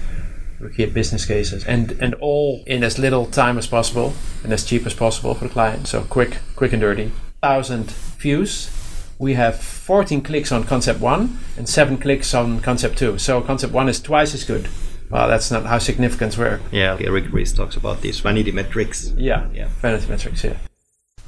We 0.60 0.70
create 0.70 0.92
business 0.94 1.24
cases, 1.24 1.64
and 1.66 1.96
and 2.00 2.14
all 2.20 2.62
in 2.66 2.82
as 2.84 2.98
little 2.98 3.26
time 3.26 3.58
as 3.58 3.66
possible 3.66 4.12
and 4.42 4.52
as 4.52 4.64
cheap 4.64 4.86
as 4.86 4.94
possible 4.94 5.34
for 5.34 5.44
the 5.44 5.52
client. 5.52 5.86
So 5.88 6.00
quick, 6.02 6.38
quick 6.56 6.72
and 6.72 6.80
dirty. 6.82 7.10
Thousand 7.42 7.90
views. 8.18 8.70
We 9.18 9.34
have 9.34 9.60
14 9.60 10.22
clicks 10.22 10.50
on 10.52 10.64
concept 10.64 11.00
one 11.00 11.38
and 11.56 11.68
seven 11.68 11.96
clicks 11.98 12.34
on 12.34 12.60
concept 12.60 12.98
two. 12.98 13.18
So 13.18 13.40
concept 13.40 13.72
one 13.72 13.88
is 13.88 14.00
twice 14.00 14.34
as 14.34 14.44
good. 14.44 14.68
Well, 15.10 15.28
that's 15.28 15.50
not 15.50 15.66
how 15.66 15.78
significance 15.78 16.36
work. 16.36 16.60
Yeah. 16.72 16.96
Eric 17.00 17.32
Ries 17.32 17.52
talks 17.52 17.76
about 17.76 18.00
these 18.00 18.20
vanity 18.20 18.50
metrics. 18.52 19.12
Yeah, 19.16 19.46
Yeah. 19.54 19.68
vanity 19.80 20.08
metrics. 20.08 20.42
Yeah. 20.44 20.56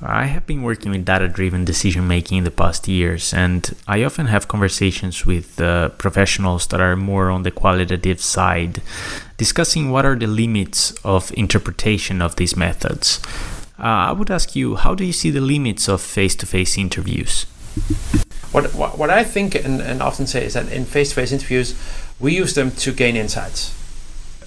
I 0.02 0.26
have 0.26 0.46
been 0.46 0.62
working 0.62 0.90
with 0.92 1.06
data 1.06 1.26
driven 1.28 1.64
decision 1.64 2.06
making 2.06 2.38
in 2.38 2.44
the 2.44 2.50
past 2.50 2.86
years, 2.86 3.32
and 3.32 3.74
I 3.88 4.02
often 4.04 4.26
have 4.26 4.46
conversations 4.46 5.24
with 5.24 5.58
uh, 5.58 5.88
professionals 5.90 6.66
that 6.66 6.80
are 6.82 6.96
more 6.96 7.30
on 7.30 7.44
the 7.44 7.50
qualitative 7.50 8.20
side, 8.20 8.82
discussing 9.38 9.90
what 9.90 10.04
are 10.04 10.14
the 10.16 10.26
limits 10.26 10.92
of 11.02 11.32
interpretation 11.34 12.20
of 12.20 12.36
these 12.36 12.56
methods. 12.58 13.20
Uh, 13.78 14.10
I 14.10 14.12
would 14.12 14.30
ask 14.30 14.54
you, 14.54 14.76
how 14.76 14.94
do 14.94 15.02
you 15.04 15.14
see 15.14 15.30
the 15.30 15.40
limits 15.40 15.88
of 15.88 16.02
face 16.02 16.34
to 16.36 16.46
face 16.46 16.76
interviews? 16.76 17.46
What, 18.52 18.74
what, 18.74 19.10
I 19.10 19.22
think 19.24 19.54
and, 19.54 19.80
and 19.80 20.02
often 20.02 20.26
say 20.26 20.44
is 20.46 20.54
that 20.54 20.70
in 20.72 20.84
face 20.84 21.10
to 21.10 21.14
face 21.16 21.32
interviews, 21.32 21.74
we 22.18 22.34
use 22.34 22.54
them 22.54 22.70
to 22.70 22.92
gain 22.92 23.16
insights. 23.16 23.74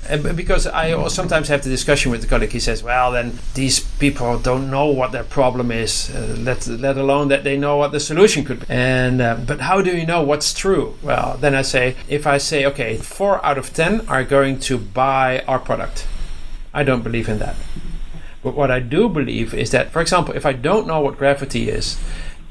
And 0.08 0.36
because 0.36 0.66
I 0.66 1.08
sometimes 1.10 1.50
have 1.50 1.64
the 1.64 1.70
discussion 1.70 2.10
with 2.10 2.22
the 2.22 2.28
colleague. 2.28 2.52
He 2.52 2.60
says, 2.60 2.82
"Well, 2.82 3.12
then 3.12 3.38
these 3.54 3.80
people 3.80 4.40
don't 4.40 4.72
know 4.72 4.88
what 4.88 5.12
their 5.12 5.26
problem 5.26 5.72
is, 5.72 6.10
uh, 6.10 6.36
let 6.40 6.66
let 6.66 6.98
alone 6.98 7.28
that 7.28 7.44
they 7.44 7.58
know 7.58 7.78
what 7.78 7.92
the 7.92 8.00
solution 8.00 8.44
could 8.44 8.62
be." 8.62 8.66
And 8.70 9.22
uh, 9.22 9.36
but 9.46 9.60
how 9.60 9.82
do 9.82 9.96
you 9.96 10.08
know 10.08 10.24
what's 10.24 10.54
true? 10.54 10.96
Well, 11.04 11.38
then 11.40 11.54
I 11.54 11.62
say, 11.62 11.96
if 12.08 12.26
I 12.26 12.40
say, 12.40 12.66
okay, 12.66 12.98
four 12.98 13.46
out 13.46 13.60
of 13.60 13.72
ten 13.72 14.02
are 14.08 14.24
going 14.24 14.60
to 14.62 14.80
buy 14.80 15.44
our 15.48 15.60
product, 15.60 16.08
I 16.74 16.84
don't 16.84 17.04
believe 17.04 17.30
in 17.30 17.38
that. 17.40 17.56
But 18.42 18.56
what 18.56 18.72
I 18.72 18.80
do 18.80 19.10
believe 19.10 19.54
is 19.54 19.70
that, 19.72 19.92
for 19.92 20.02
example, 20.02 20.34
if 20.34 20.46
I 20.46 20.54
don't 20.54 20.88
know 20.88 21.02
what 21.02 21.18
gravity 21.18 21.70
is, 21.70 22.00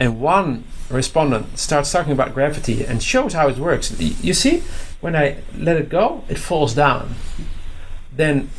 and 0.00 0.20
one 0.20 0.64
respondent 0.90 1.58
starts 1.58 1.92
talking 1.92 2.12
about 2.12 2.34
gravity 2.34 2.84
and 2.84 3.02
shows 3.02 3.32
how 3.32 3.48
it 3.48 3.58
works, 3.58 3.98
you 4.00 4.34
see, 4.34 4.62
when 5.00 5.14
I 5.14 5.38
let 5.56 5.76
it 5.76 5.88
go, 5.88 6.24
it 6.28 6.38
falls 6.38 6.74
down. 6.74 7.14
Then, 8.14 8.50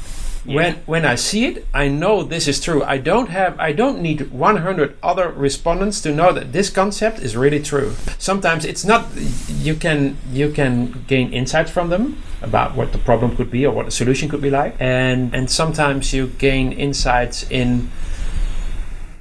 when 0.46 0.76
when 0.86 1.06
I 1.06 1.16
see 1.16 1.46
it, 1.46 1.68
I 1.74 1.90
know 1.90 2.24
this 2.24 2.48
is 2.48 2.62
true. 2.62 2.82
I 2.84 2.98
don't 2.98 3.30
have, 3.30 3.60
I 3.60 3.74
don't 3.74 4.02
need 4.02 4.32
100 4.32 4.98
other 5.04 5.30
respondents 5.30 6.00
to 6.02 6.14
know 6.14 6.32
that 6.32 6.54
this 6.54 6.70
concept 6.70 7.20
is 7.20 7.36
really 7.36 7.62
true. 7.62 7.94
Sometimes 8.18 8.64
it's 8.64 8.86
not. 8.86 9.08
You 9.48 9.76
can 9.76 10.18
you 10.32 10.52
can 10.52 11.04
gain 11.08 11.34
insights 11.34 11.72
from 11.72 11.90
them 11.90 12.24
about 12.42 12.74
what 12.76 12.94
the 12.94 13.00
problem 13.00 13.36
could 13.36 13.52
be 13.52 13.66
or 13.66 13.74
what 13.74 13.86
the 13.86 13.92
solution 13.92 14.30
could 14.30 14.42
be 14.42 14.50
like, 14.50 14.76
and 14.80 15.36
and 15.36 15.52
sometimes 15.52 16.14
you 16.14 16.28
gain 16.28 16.72
insights 16.72 17.44
in 17.52 17.92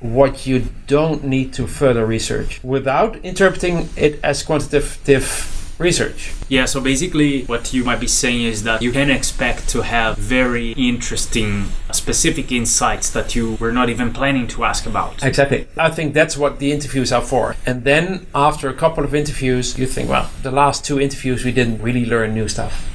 what 0.00 0.46
you 0.46 0.66
don't 0.86 1.24
need 1.24 1.52
to 1.54 1.66
further 1.66 2.06
research 2.06 2.62
without 2.62 3.16
interpreting 3.24 3.88
it 3.96 4.20
as 4.22 4.42
quantitative 4.42 5.54
research. 5.78 6.34
Yeah, 6.48 6.64
so 6.64 6.80
basically, 6.80 7.44
what 7.44 7.72
you 7.72 7.84
might 7.84 8.00
be 8.00 8.06
saying 8.06 8.42
is 8.42 8.62
that 8.64 8.82
you 8.82 8.92
can 8.92 9.10
expect 9.10 9.68
to 9.70 9.82
have 9.82 10.16
very 10.18 10.72
interesting, 10.72 11.66
specific 11.92 12.50
insights 12.50 13.10
that 13.10 13.34
you 13.34 13.54
were 13.54 13.72
not 13.72 13.88
even 13.88 14.12
planning 14.12 14.48
to 14.48 14.64
ask 14.64 14.86
about. 14.86 15.24
Exactly. 15.24 15.66
I 15.76 15.90
think 15.90 16.14
that's 16.14 16.36
what 16.36 16.58
the 16.58 16.72
interviews 16.72 17.12
are 17.12 17.22
for. 17.22 17.56
And 17.64 17.84
then 17.84 18.26
after 18.34 18.68
a 18.68 18.74
couple 18.74 19.04
of 19.04 19.14
interviews, 19.14 19.78
you 19.78 19.86
think, 19.86 20.08
well, 20.08 20.30
the 20.42 20.50
last 20.50 20.84
two 20.84 21.00
interviews 21.00 21.44
we 21.44 21.52
didn't 21.52 21.80
really 21.82 22.04
learn 22.04 22.34
new 22.34 22.48
stuff. 22.48 22.88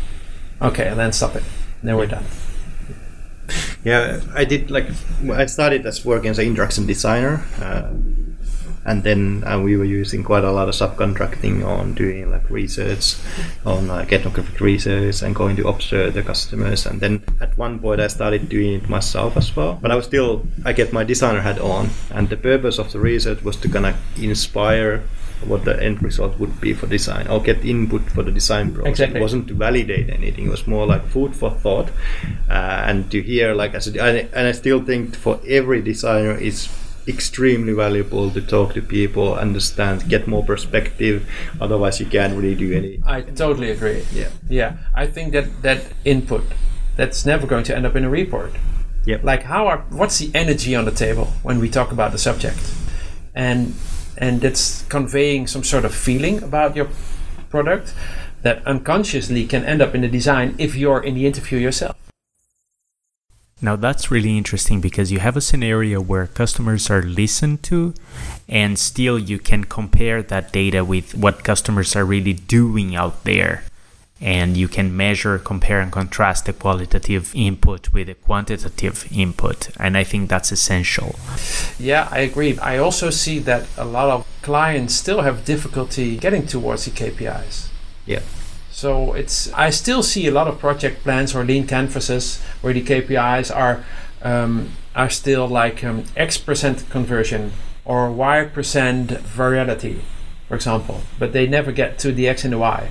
Okay, 0.61 0.87
and 0.87 0.99
then 0.99 1.13
stop 1.13 1.35
it. 1.35 1.43
Then 1.81 1.95
we're 1.97 2.07
done. 2.07 2.25
Yeah, 3.83 4.21
I 4.33 4.45
did 4.45 4.71
like 4.71 4.87
I 5.29 5.45
started 5.45 5.85
as 5.85 6.05
working 6.05 6.29
as 6.29 6.39
an 6.39 6.45
interaction 6.45 6.85
designer, 6.85 7.45
uh, 7.59 7.91
and 8.85 9.03
then 9.03 9.43
uh, 9.45 9.59
we 9.59 9.75
were 9.75 9.83
using 9.83 10.23
quite 10.23 10.45
a 10.45 10.51
lot 10.51 10.69
of 10.69 10.75
subcontracting 10.75 11.65
on 11.65 11.93
doing 11.93 12.31
like 12.31 12.49
research 12.49 13.15
on 13.65 13.87
like 13.87 14.13
ethnographic 14.13 14.59
research 14.61 15.21
and 15.21 15.35
going 15.35 15.55
to 15.57 15.67
observe 15.67 16.13
the 16.13 16.23
customers. 16.23 16.85
And 16.85 17.01
then 17.01 17.23
at 17.41 17.57
one 17.57 17.79
point 17.79 17.99
I 17.99 18.07
started 18.07 18.47
doing 18.47 18.73
it 18.73 18.89
myself 18.89 19.35
as 19.35 19.53
well. 19.55 19.77
But 19.81 19.91
I 19.91 19.95
was 19.95 20.05
still 20.05 20.47
I 20.63 20.71
get 20.71 20.93
my 20.93 21.03
designer 21.03 21.41
hat 21.41 21.59
on, 21.59 21.89
and 22.09 22.29
the 22.29 22.37
purpose 22.37 22.79
of 22.79 22.91
the 22.91 22.99
research 22.99 23.43
was 23.43 23.57
to 23.57 23.69
kind 23.69 23.85
of 23.85 23.95
inspire 24.17 25.03
what 25.45 25.65
the 25.65 25.81
end 25.83 26.01
result 26.01 26.39
would 26.39 26.59
be 26.61 26.73
for 26.73 26.87
design 26.87 27.27
or 27.27 27.41
get 27.41 27.63
input 27.65 28.01
for 28.09 28.23
the 28.23 28.31
design 28.31 28.73
process. 28.73 28.91
Exactly. 28.91 29.19
It 29.19 29.21
wasn't 29.21 29.47
to 29.49 29.53
validate 29.53 30.09
anything. 30.09 30.47
It 30.47 30.51
was 30.51 30.67
more 30.67 30.85
like 30.85 31.05
food 31.07 31.35
for 31.35 31.51
thought 31.51 31.89
uh, 32.49 32.83
and 32.87 33.11
to 33.11 33.21
hear 33.21 33.53
like 33.53 33.73
as 33.73 33.87
a, 33.87 34.01
and, 34.01 34.29
and 34.33 34.47
I 34.47 34.51
still 34.53 34.83
think 34.83 35.15
for 35.15 35.39
every 35.47 35.81
designer 35.81 36.31
it's 36.31 36.69
extremely 37.07 37.73
valuable 37.73 38.31
to 38.31 38.41
talk 38.41 38.73
to 38.73 38.81
people, 38.81 39.35
understand, 39.35 40.07
get 40.09 40.27
more 40.27 40.43
perspective. 40.43 41.29
Otherwise, 41.59 41.99
you 41.99 42.05
can't 42.05 42.33
really 42.35 42.55
do 42.55 42.73
any. 42.73 43.01
I 43.05 43.21
totally 43.21 43.71
agree. 43.71 44.05
Yeah. 44.13 44.29
Yeah, 44.49 44.77
I 44.93 45.07
think 45.07 45.33
that 45.33 45.61
that 45.63 45.83
input 46.05 46.43
that's 46.95 47.25
never 47.25 47.47
going 47.47 47.63
to 47.65 47.75
end 47.75 47.85
up 47.85 47.95
in 47.95 48.03
a 48.05 48.09
report. 48.09 48.53
Yep. 49.05 49.23
Like 49.23 49.43
how 49.43 49.67
are 49.67 49.79
what's 49.89 50.17
the 50.19 50.31
energy 50.33 50.75
on 50.75 50.85
the 50.85 50.91
table 50.91 51.25
when 51.43 51.59
we 51.59 51.69
talk 51.69 51.91
about 51.91 52.11
the 52.11 52.17
subject, 52.17 52.59
and 53.35 53.73
and 54.17 54.41
that's 54.41 54.83
conveying 54.83 55.47
some 55.47 55.63
sort 55.63 55.85
of 55.85 55.93
feeling 55.93 56.41
about 56.43 56.75
your 56.75 56.89
product 57.49 57.93
that 58.41 58.65
unconsciously 58.65 59.45
can 59.45 59.63
end 59.63 59.81
up 59.81 59.95
in 59.95 60.01
the 60.01 60.07
design 60.07 60.55
if 60.57 60.75
you're 60.75 61.01
in 61.01 61.15
the 61.15 61.25
interview 61.25 61.57
yourself. 61.57 61.95
Now 63.61 63.77
that's 63.77 64.11
really 64.11 64.37
interesting 64.37 64.81
because 64.81 65.09
you 65.09 65.19
have 65.19 65.37
a 65.37 65.41
scenario 65.41 66.01
where 66.01 66.27
customers 66.27 66.89
are 66.89 67.01
listened 67.01 67.63
to 67.63 67.93
and 68.49 68.77
still 68.77 69.17
you 69.17 69.39
can 69.39 69.63
compare 69.63 70.21
that 70.21 70.51
data 70.51 70.83
with 70.83 71.15
what 71.15 71.45
customers 71.45 71.95
are 71.95 72.03
really 72.03 72.33
doing 72.33 72.93
out 72.93 73.23
there. 73.23 73.63
And 74.21 74.55
you 74.55 74.67
can 74.67 74.95
measure, 74.95 75.37
compare, 75.37 75.81
and 75.81 75.91
contrast 75.91 76.45
the 76.45 76.53
qualitative 76.53 77.33
input 77.35 77.91
with 77.91 78.07
the 78.07 78.13
quantitative 78.13 79.07
input. 79.11 79.69
And 79.77 79.97
I 79.97 80.03
think 80.05 80.29
that's 80.29 80.51
essential. 80.51 81.15
Yeah, 81.77 82.07
I 82.09 82.19
agree. 82.19 82.57
I 82.59 82.77
also 82.77 83.09
see 83.09 83.39
that 83.39 83.67
a 83.77 83.83
lot 83.83 84.09
of 84.09 84.25
clients 84.41 84.93
still 84.95 85.21
have 85.21 85.43
difficulty 85.43 86.15
getting 86.17 86.47
towards 86.47 86.85
the 86.85 86.91
KPIs. 86.91 87.67
Yeah. 88.05 88.21
So 88.71 89.13
it's 89.13 89.53
I 89.53 89.69
still 89.69 90.01
see 90.01 90.27
a 90.27 90.31
lot 90.31 90.47
of 90.47 90.57
project 90.59 91.03
plans 91.03 91.35
or 91.35 91.43
lean 91.43 91.67
canvases 91.67 92.41
where 92.61 92.73
the 92.73 92.81
KPIs 92.81 93.55
are 93.55 93.85
um, 94.23 94.71
are 94.95 95.09
still 95.09 95.47
like 95.47 95.83
um, 95.83 96.05
X 96.17 96.37
percent 96.37 96.89
conversion 96.89 97.53
or 97.85 98.11
Y 98.11 98.45
percent 98.45 99.11
virality, 99.11 99.99
for 100.47 100.55
example, 100.55 101.01
but 101.19 101.33
they 101.33 101.45
never 101.45 101.71
get 101.71 101.99
to 101.99 102.11
the 102.11 102.27
X 102.27 102.43
and 102.43 102.53
the 102.53 102.57
Y 102.57 102.89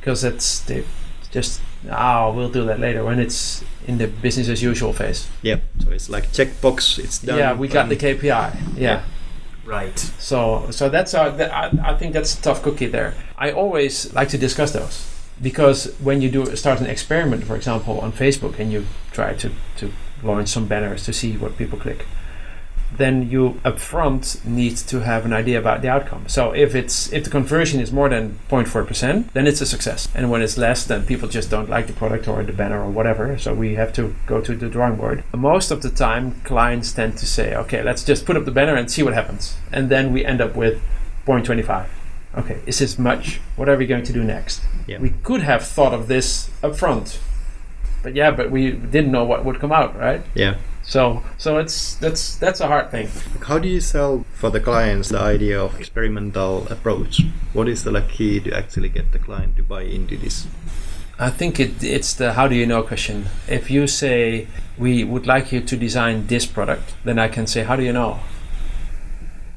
because 0.00 0.24
it's 0.24 0.60
they 0.60 0.84
just 1.30 1.60
oh 1.90 2.32
we'll 2.32 2.50
do 2.50 2.64
that 2.64 2.80
later 2.80 3.04
when 3.04 3.20
it's 3.20 3.62
in 3.86 3.98
the 3.98 4.06
business 4.06 4.48
as 4.48 4.62
usual 4.62 4.92
phase. 4.92 5.28
Yep. 5.42 5.62
So 5.80 5.90
it's 5.90 6.08
like 6.08 6.28
checkbox. 6.32 6.98
It's 6.98 7.18
done. 7.18 7.38
yeah, 7.38 7.52
we 7.54 7.68
got 7.68 7.88
the 7.88 7.96
KPI. 7.96 8.24
Yeah. 8.24 8.50
Yeah. 8.76 9.02
Right. 9.64 9.98
So, 9.98 10.66
so 10.70 10.88
that's 10.88 11.14
a, 11.14 11.32
that, 11.36 11.52
I, 11.52 11.92
I 11.92 11.94
think 11.96 12.12
that's 12.12 12.36
a 12.36 12.42
tough 12.42 12.60
cookie 12.62 12.86
there. 12.86 13.14
I 13.38 13.52
always 13.52 14.12
like 14.14 14.28
to 14.30 14.38
discuss 14.38 14.72
those 14.72 15.08
because 15.40 15.94
when 16.00 16.20
you 16.20 16.30
do 16.30 16.56
start 16.56 16.80
an 16.80 16.86
experiment, 16.86 17.44
for 17.44 17.54
example, 17.56 18.00
on 18.00 18.12
Facebook, 18.12 18.58
and 18.58 18.72
you 18.72 18.86
try 19.12 19.34
to 19.34 19.50
to 19.76 19.92
launch 20.22 20.48
some 20.48 20.66
banners 20.66 21.04
to 21.04 21.12
see 21.12 21.36
what 21.36 21.56
people 21.56 21.78
click, 21.78 22.06
then 22.96 23.30
you 23.30 23.60
upfront 23.64 24.44
need 24.44 24.76
to 24.76 25.00
have 25.00 25.24
an 25.24 25.32
idea 25.32 25.58
about 25.58 25.82
the 25.82 25.88
outcome. 25.88 26.24
So 26.28 26.52
if 26.52 26.74
it's 26.74 27.12
if 27.12 27.24
the 27.24 27.30
conversion 27.30 27.80
is 27.80 27.92
more 27.92 28.08
than 28.08 28.38
0.4 28.48 28.86
percent, 28.86 29.32
then 29.32 29.46
it's 29.46 29.60
a 29.60 29.66
success. 29.66 30.08
And 30.14 30.30
when 30.30 30.42
it's 30.42 30.58
less, 30.58 30.84
then 30.84 31.04
people 31.06 31.28
just 31.28 31.50
don't 31.50 31.70
like 31.70 31.86
the 31.86 31.92
product 31.92 32.28
or 32.28 32.42
the 32.42 32.52
banner 32.52 32.82
or 32.82 32.90
whatever. 32.90 33.38
So 33.38 33.54
we 33.54 33.74
have 33.74 33.92
to 33.94 34.14
go 34.26 34.40
to 34.40 34.56
the 34.56 34.68
drawing 34.68 34.96
board. 34.96 35.24
Most 35.34 35.70
of 35.70 35.82
the 35.82 35.90
time, 35.90 36.40
clients 36.44 36.92
tend 36.92 37.16
to 37.18 37.26
say, 37.26 37.54
"Okay, 37.54 37.82
let's 37.82 38.04
just 38.04 38.26
put 38.26 38.36
up 38.36 38.44
the 38.44 38.50
banner 38.50 38.74
and 38.74 38.90
see 38.90 39.02
what 39.02 39.14
happens." 39.14 39.56
And 39.72 39.88
then 39.88 40.12
we 40.12 40.24
end 40.24 40.40
up 40.40 40.56
with 40.56 40.82
0.25. 41.26 41.86
Okay, 42.36 42.60
is 42.66 42.78
this 42.78 42.98
much? 42.98 43.40
What 43.56 43.68
are 43.68 43.76
we 43.76 43.86
going 43.86 44.04
to 44.04 44.12
do 44.12 44.22
next? 44.22 44.62
Yeah. 44.86 44.98
We 44.98 45.10
could 45.10 45.42
have 45.42 45.64
thought 45.66 45.92
of 45.92 46.06
this 46.06 46.50
upfront, 46.62 47.18
but 48.02 48.14
yeah, 48.14 48.30
but 48.30 48.50
we 48.50 48.70
didn't 48.70 49.10
know 49.10 49.24
what 49.24 49.44
would 49.44 49.58
come 49.58 49.72
out, 49.72 49.98
right? 49.98 50.22
Yeah. 50.34 50.56
So, 50.90 51.22
so 51.38 51.58
it's 51.58 51.94
that's 51.94 52.34
that's 52.34 52.58
a 52.58 52.66
hard 52.66 52.90
thing. 52.90 53.08
How 53.46 53.60
do 53.60 53.68
you 53.68 53.80
sell 53.80 54.24
for 54.34 54.50
the 54.50 54.58
clients 54.58 55.10
the 55.10 55.20
idea 55.20 55.62
of 55.62 55.78
experimental 55.78 56.66
approach? 56.66 57.22
What 57.52 57.68
is 57.68 57.84
the 57.84 57.92
like 57.92 58.08
key 58.08 58.40
to 58.40 58.52
actually 58.52 58.88
get 58.88 59.12
the 59.12 59.20
client 59.20 59.54
to 59.58 59.62
buy 59.62 59.82
into 59.82 60.16
this? 60.16 60.48
I 61.16 61.30
think 61.30 61.60
it, 61.60 61.84
it's 61.84 62.12
the 62.14 62.32
how 62.32 62.48
do 62.48 62.56
you 62.56 62.66
know 62.66 62.82
question. 62.82 63.26
If 63.46 63.70
you 63.70 63.86
say 63.86 64.48
we 64.76 65.04
would 65.04 65.28
like 65.28 65.52
you 65.52 65.60
to 65.60 65.76
design 65.76 66.26
this 66.26 66.44
product, 66.44 66.96
then 67.04 67.20
I 67.20 67.28
can 67.28 67.46
say 67.46 67.62
how 67.62 67.76
do 67.76 67.84
you 67.84 67.92
know? 67.92 68.18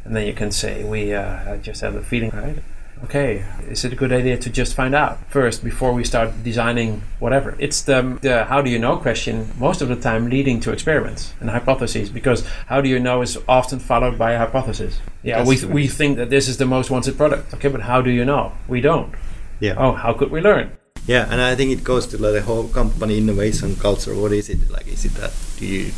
And 0.06 0.15
then 0.15 0.28
you 0.28 0.34
can 0.34 0.52
say 0.52 0.84
we 0.84 1.15
uh, 1.15 1.58
just 1.58 1.82
have 1.82 1.96
a 1.96 2.04
feeling, 2.04 2.30
right? 2.30 2.60
Okay, 3.04 3.44
is 3.70 3.84
it 3.84 3.92
a 3.92 3.96
good 3.98 4.13
idea 4.13 4.38
to 4.38 4.50
just 4.50 4.76
find 4.76 4.96
out 4.96 5.20
first 5.30 5.62
before 5.62 5.92
we 5.92 6.06
start 6.06 6.42
designing 6.42 7.02
whatever? 7.20 7.54
It's 7.60 7.82
the, 7.82 8.18
the 8.22 8.46
how 8.46 8.62
do 8.62 8.70
you 8.70 8.80
know 8.80 8.96
question 8.96 9.52
most 9.60 9.82
of 9.82 9.89
the 9.89 9.98
time 9.98 10.30
leading 10.30 10.62
to 10.62 10.72
experiments 10.72 11.34
and 11.42 11.50
hypotheses 11.50 12.10
because 12.10 12.46
how 12.68 12.80
do 12.80 12.88
you 12.88 13.00
know 13.00 13.22
is 13.22 13.38
often 13.48 13.80
followed 13.80 14.18
by 14.18 14.32
a 14.32 14.38
hypothesis. 14.38 15.00
Yeah, 15.22 15.39
That's 15.39 15.50
we, 15.50 15.58
true. 15.58 15.70
we 15.70 15.88
think 15.88 16.16
that 16.18 16.30
this 16.30 16.48
is 16.48 16.58
the 16.58 16.66
most 16.66 16.89
wanted 16.89 17.18
product. 17.18 17.54
Okay, 17.56 17.68
but 17.68 17.82
how 17.82 18.02
do 18.02 18.10
you 18.10 18.24
know? 18.24 18.54
We 18.70 18.80
don't. 18.80 19.13
Yeah. 19.60 19.76
Oh, 19.78 19.92
how 19.92 20.13
could 20.13 20.32
we 20.32 20.39
learn? 20.39 20.72
Yeah, 21.06 21.28
and 21.30 21.42
I 21.42 21.56
think 21.56 21.72
it 21.72 21.84
goes 21.84 22.08
to 22.08 22.18
like 22.18 22.34
the 22.34 22.42
whole 22.42 22.70
company 22.70 23.18
innovation 23.18 23.76
culture. 23.76 24.16
What 24.16 24.32
is 24.32 24.50
it 24.50 24.70
like? 24.72 24.88
Is 24.88 25.04
it 25.04 25.13
that 25.16 25.34
do 25.58 25.66
you 25.66 25.92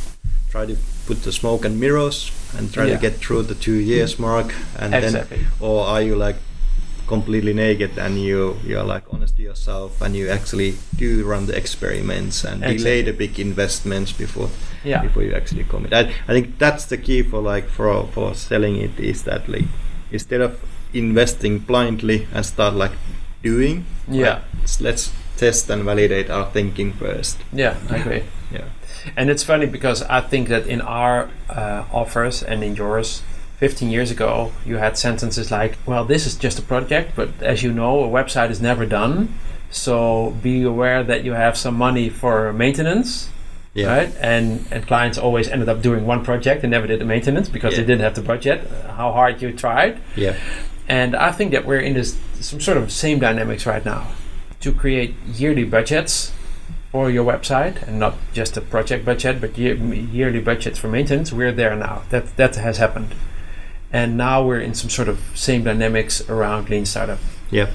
try 0.49 0.65
to 0.65 0.75
put 1.05 1.21
the 1.21 1.31
smoke 1.31 1.65
and 1.65 1.79
mirrors 1.79 2.31
and 2.57 2.73
try 2.73 2.85
Yeah. 2.85 2.95
to 2.95 3.01
get 3.01 3.17
through 3.17 3.43
the 3.43 3.53
two 3.53 3.75
years 3.75 4.17
mark, 4.17 4.55
and 4.79 4.95
Exactly. 4.95 5.37
then, 5.37 5.47
or 5.59 5.85
are 5.85 6.01
you 6.01 6.15
like 6.15 6.37
completely 7.07 7.53
naked 7.53 7.97
and 7.97 8.19
you 8.21 8.57
you 8.65 8.77
are 8.79 8.83
like 8.83 9.03
honest 9.13 9.35
to 9.37 9.43
yourself 9.43 10.01
and 10.01 10.15
you 10.15 10.29
actually 10.29 10.75
do 10.97 11.23
run 11.25 11.45
the 11.45 11.55
experiments 11.55 12.43
and 12.43 12.61
delay 12.61 13.01
the 13.01 13.13
big 13.13 13.39
investments 13.39 14.11
before 14.11 14.49
Yeah. 14.83 15.01
before 15.01 15.23
you 15.23 15.33
actually 15.35 15.63
commit. 15.65 15.93
I, 15.93 16.11
I 16.27 16.33
think 16.33 16.57
that's 16.59 16.85
the 16.85 16.97
key 16.97 17.21
for 17.23 17.41
like 17.41 17.67
for 17.69 18.07
for 18.13 18.33
selling 18.35 18.75
it 18.77 18.99
is 18.99 19.23
that 19.23 19.47
like 19.47 19.65
instead 20.11 20.41
of 20.41 20.59
investing 20.93 21.59
blindly 21.59 22.27
and 22.33 22.45
start 22.45 22.73
like 22.73 22.93
doing 23.43 23.85
Yeah. 24.07 24.39
like, 24.63 24.81
let's 24.81 25.11
test 25.37 25.69
and 25.69 25.83
validate 25.83 26.29
our 26.29 26.45
thinking 26.51 26.93
first. 26.93 27.37
Yeah, 27.53 27.75
I 27.89 27.97
agree. 27.97 28.23
Yeah. 28.51 28.69
And 29.17 29.29
it's 29.29 29.43
funny 29.43 29.65
because 29.65 30.01
I 30.03 30.21
think 30.21 30.47
that 30.49 30.65
in 30.67 30.81
our 30.81 31.29
uh, 31.49 31.83
offers 31.91 32.41
and 32.43 32.63
in 32.63 32.75
yours, 32.75 33.21
15 33.57 33.89
years 33.89 34.11
ago, 34.11 34.51
you 34.65 34.77
had 34.77 34.97
sentences 34.97 35.49
like, 35.51 35.77
well, 35.85 36.03
this 36.05 36.25
is 36.27 36.35
just 36.35 36.59
a 36.59 36.61
project, 36.61 37.13
but 37.15 37.29
as 37.41 37.63
you 37.63 37.71
know, 37.71 38.03
a 38.03 38.07
website 38.07 38.49
is 38.51 38.61
never 38.61 38.85
done. 38.85 39.33
So 39.71 40.35
be 40.41 40.63
aware 40.63 41.03
that 41.03 41.23
you 41.23 41.33
have 41.33 41.57
some 41.57 41.75
money 41.75 42.09
for 42.09 42.51
maintenance. 42.53 43.29
Yeah. 43.73 43.87
Right, 43.93 44.13
and 44.21 44.65
and 44.71 44.87
clients 44.87 45.17
always 45.17 45.49
ended 45.49 45.67
up 45.67 45.81
doing 45.81 46.05
one 46.05 46.23
project 46.23 46.63
and 46.63 46.71
never 46.71 46.87
did 46.87 47.01
the 47.01 47.05
maintenance 47.05 47.49
because 47.49 47.73
Yeah. 47.73 47.81
they 47.81 47.87
didn't 47.87 48.03
have 48.03 48.15
the 48.15 48.21
budget. 48.21 48.61
uh, 48.71 48.93
How 48.93 49.11
hard 49.11 49.41
you 49.41 49.51
tried, 49.51 49.97
Yeah. 50.15 50.35
and 50.87 51.13
I 51.13 51.33
think 51.33 51.51
that 51.51 51.65
we're 51.65 51.81
in 51.81 51.93
this 51.93 52.15
some 52.39 52.61
sort 52.61 52.77
of 52.77 52.89
same 52.89 53.19
dynamics 53.19 53.65
right 53.65 53.83
now 53.85 54.07
to 54.61 54.71
create 54.71 55.15
yearly 55.27 55.65
budgets 55.65 56.31
for 56.89 57.11
your 57.11 57.25
website 57.25 57.85
and 57.85 57.99
not 57.99 58.13
just 58.33 58.55
a 58.55 58.61
project 58.61 59.03
budget, 59.03 59.41
but 59.41 59.57
year, 59.57 59.75
yearly 59.75 60.39
budgets 60.39 60.79
for 60.79 60.87
maintenance. 60.87 61.33
We're 61.33 61.51
there 61.51 61.75
now. 61.75 62.03
That 62.11 62.37
that 62.37 62.55
has 62.55 62.77
happened, 62.77 63.09
and 63.95 64.17
now 64.17 64.43
we're 64.43 64.59
in 64.59 64.73
some 64.73 64.89
sort 64.89 65.07
of 65.07 65.21
same 65.35 65.63
dynamics 65.63 66.19
around 66.29 66.69
lean 66.69 66.85
startup. 66.85 67.19
Yeah. 67.49 67.69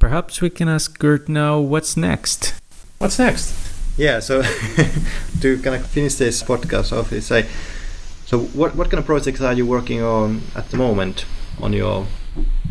Perhaps 0.00 0.40
we 0.40 0.50
can 0.50 0.68
ask 0.68 0.98
Gert 0.98 1.28
now 1.28 1.60
what's 1.60 1.96
next. 1.96 2.54
What's 2.98 3.16
next? 3.16 3.54
Yeah, 3.96 4.18
so 4.18 4.42
to 5.40 5.62
kind 5.62 5.76
of 5.76 5.86
finish 5.86 6.14
this 6.16 6.42
podcast 6.42 6.92
off, 6.92 7.12
is 7.12 7.26
say, 7.26 7.46
so 8.26 8.40
what 8.40 8.74
what 8.74 8.90
kind 8.90 8.98
of 8.98 9.06
projects 9.06 9.40
are 9.40 9.52
you 9.52 9.64
working 9.64 10.02
on 10.02 10.42
at 10.56 10.70
the 10.70 10.76
moment 10.76 11.24
on 11.62 11.72
your 11.72 12.08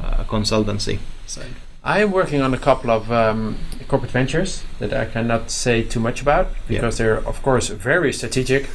uh, 0.03 0.25
consultancy 0.25 0.99
side? 1.25 1.55
I 1.85 2.01
am 2.01 2.11
working 2.11 2.41
on 2.41 2.53
a 2.53 2.57
couple 2.57 2.91
of 2.91 3.09
um, 3.13 3.55
corporate 3.87 4.11
ventures 4.11 4.63
that 4.79 4.91
I 4.91 5.05
cannot 5.05 5.51
say 5.51 5.83
too 5.83 6.01
much 6.01 6.21
about 6.21 6.47
because 6.67 6.97
they're, 6.97 7.25
of 7.25 7.41
course, 7.41 7.69
very 7.69 8.11
strategic. 8.11 8.67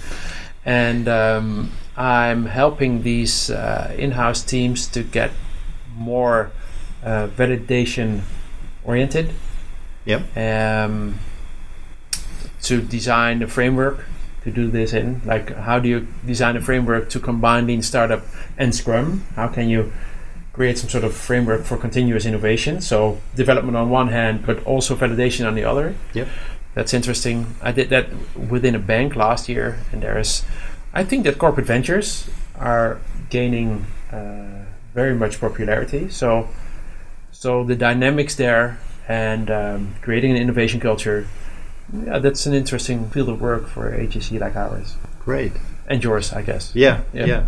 And 0.64 1.09
um, 1.09 1.72
I'm 1.96 2.46
helping 2.46 3.02
these 3.02 3.50
uh, 3.50 3.94
in 3.96 4.12
house 4.12 4.42
teams 4.42 4.87
to 4.88 5.02
get 5.02 5.30
more 5.96 6.50
uh, 7.02 7.28
validation 7.28 8.22
oriented. 8.85 9.33
Yep. 10.04 10.37
Um, 10.37 11.18
to 12.62 12.80
design 12.80 13.42
a 13.42 13.46
framework 13.46 14.07
to 14.44 14.50
do 14.50 14.70
this 14.70 14.92
in. 14.92 15.22
Like, 15.24 15.54
how 15.54 15.78
do 15.78 15.88
you 15.88 16.07
design 16.26 16.57
a 16.57 16.61
framework 16.61 17.09
to 17.11 17.20
combine 17.20 17.66
Lean 17.66 17.83
Startup 17.83 18.22
and 18.57 18.74
Scrum? 18.74 19.24
How 19.37 19.48
can 19.48 19.68
you 19.68 19.92
create 20.52 20.78
some 20.78 20.88
sort 20.88 21.04
of 21.04 21.14
framework 21.14 21.64
for 21.64 21.76
continuous 21.76 22.26
innovation? 22.26 22.80
So, 22.80 23.18
development 23.35 23.76
on 23.76 23.90
one 23.90 24.09
hand, 24.09 24.46
but 24.46 24.62
also 24.64 24.94
validation 24.94 25.46
on 25.46 25.54
the 25.54 25.64
other. 25.64 25.94
Yep. 26.12 26.28
That's 26.74 26.92
interesting. 26.92 27.54
I 27.62 27.72
did 27.72 27.88
that 27.90 28.09
within 28.37 28.74
a 28.74 28.78
bank 28.78 29.16
last 29.16 29.48
year, 29.48 29.78
and 29.92 30.02
there's, 30.02 30.44
I 30.94 31.02
think 31.02 31.24
that 31.24 31.38
corporate 31.38 31.66
ventures 31.66 32.30
are 32.54 33.00
gaining 33.28 33.85
uh, 34.12 34.64
very 34.94 35.14
much 35.14 35.40
popularity. 35.40 36.09
So, 36.09 36.48
so 37.33 37.64
the 37.64 37.74
dynamics 37.74 38.37
there 38.37 38.78
and 39.09 39.50
um, 39.50 39.94
creating 40.02 40.30
an 40.30 40.37
innovation 40.37 40.78
culture, 40.78 41.26
yeah, 41.92 42.20
that's 42.20 42.46
an 42.46 42.54
interesting 42.54 43.11
field 43.11 43.28
of 43.28 43.40
work 43.40 43.66
for 43.66 43.92
a 43.92 44.07
HEC 44.07 44.40
like 44.40 44.57
ours 44.57 44.96
Great. 45.18 45.52
And 45.87 46.03
yours, 46.03 46.33
I 46.33 46.42
guess. 46.42 46.73
Yeah, 46.75 47.01
Yeah. 47.12 47.27
yeah. 47.27 47.42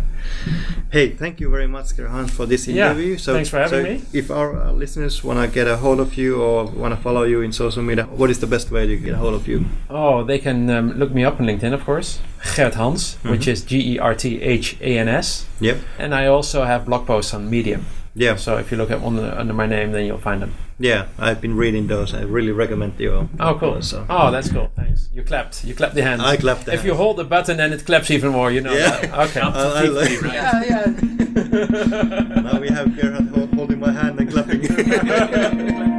Hey, 0.91 1.09
thank 1.09 1.39
you 1.39 1.49
very 1.49 1.67
much, 1.67 1.95
Gert 1.97 2.09
Hans, 2.09 2.31
for 2.31 2.45
this 2.45 2.67
Yeah, 2.67 2.91
interview. 2.91 3.17
So, 3.17 3.33
thanks 3.33 3.49
for 3.49 3.57
having 3.59 3.83
so 3.85 3.91
me. 3.91 4.01
If 4.13 4.29
our 4.29 4.55
uh, 4.61 4.71
listeners 4.71 5.23
want 5.23 5.39
to 5.39 5.47
get 5.53 5.67
a 5.67 5.77
hold 5.77 5.99
of 5.99 6.15
you 6.17 6.41
or 6.41 6.65
want 6.65 6.93
to 6.95 7.01
follow 7.01 7.23
you 7.23 7.41
in 7.41 7.51
social 7.51 7.81
media, 7.81 8.05
what 8.05 8.29
is 8.29 8.39
the 8.39 8.47
best 8.47 8.69
way 8.71 8.85
to 8.85 8.95
get 8.97 9.13
a 9.13 9.17
hold 9.17 9.33
of 9.33 9.47
you? 9.47 9.65
Oh, 9.89 10.23
they 10.23 10.37
can 10.39 10.69
um, 10.69 10.91
look 10.99 11.11
me 11.11 11.23
up 11.25 11.39
on 11.39 11.47
LinkedIn, 11.47 11.73
of 11.73 11.83
course. 11.83 12.19
Gert 12.55 12.75
Hans, 12.75 13.15
which 13.23 13.47
is 13.47 13.63
G 13.63 13.93
E 13.93 13.99
R 13.99 14.13
T 14.15 14.41
H 14.41 14.77
A 14.81 14.97
N 14.99 15.07
S. 15.07 15.45
Yep. 15.59 15.77
And 15.97 16.13
I 16.13 16.27
also 16.27 16.63
have 16.65 16.85
blog 16.85 17.07
posts 17.07 17.33
on 17.33 17.49
Medium. 17.49 17.85
Yeah, 18.13 18.35
So 18.35 18.57
if 18.57 18.71
you 18.71 18.77
look 18.77 18.89
at 18.91 19.01
on 19.03 19.15
the, 19.15 19.39
under 19.39 19.53
my 19.53 19.67
name, 19.67 19.91
then 19.91 20.05
you'll 20.05 20.17
find 20.17 20.41
them. 20.41 20.53
Yeah. 20.79 21.07
I've 21.17 21.41
been 21.41 21.55
reading 21.57 21.87
those. 21.87 22.13
I 22.13 22.21
really 22.21 22.51
recommend 22.51 22.99
your. 22.99 23.27
Oh, 23.39 23.55
cool. 23.59 23.81
So. 23.81 24.05
Oh, 24.09 24.31
that's 24.31 24.51
cool. 24.51 24.71
Thanks. 24.75 25.09
You 25.13 25.23
clapped. 25.23 25.63
You 25.63 25.73
clapped 25.75 25.95
the 25.95 26.03
hands. 26.03 26.21
I 26.21 26.37
clapped 26.37 26.65
the 26.65 26.73
If 26.73 26.83
you 26.85 26.93
hold 26.95 27.17
the 27.17 27.23
button, 27.23 27.57
then 27.57 27.73
it 27.73 27.85
claps 27.85 28.11
even 28.11 28.31
more. 28.31 28.51
You 28.51 28.61
know. 28.61 28.73
Yeah. 28.73 28.99
that. 29.05 29.29
Okay. 29.29 29.41
I- 29.41 29.49
I 29.49 29.83
like- 29.85 30.21
yeah, 30.21 30.63
yeah. 30.63 30.85
now 32.41 32.59
we 32.59 32.69
have 32.69 32.95
Gerhard 32.95 33.27
holding 33.53 33.79
my 33.79 33.91
hand 33.91 34.19
and 34.19 34.31
clapping. 34.31 35.93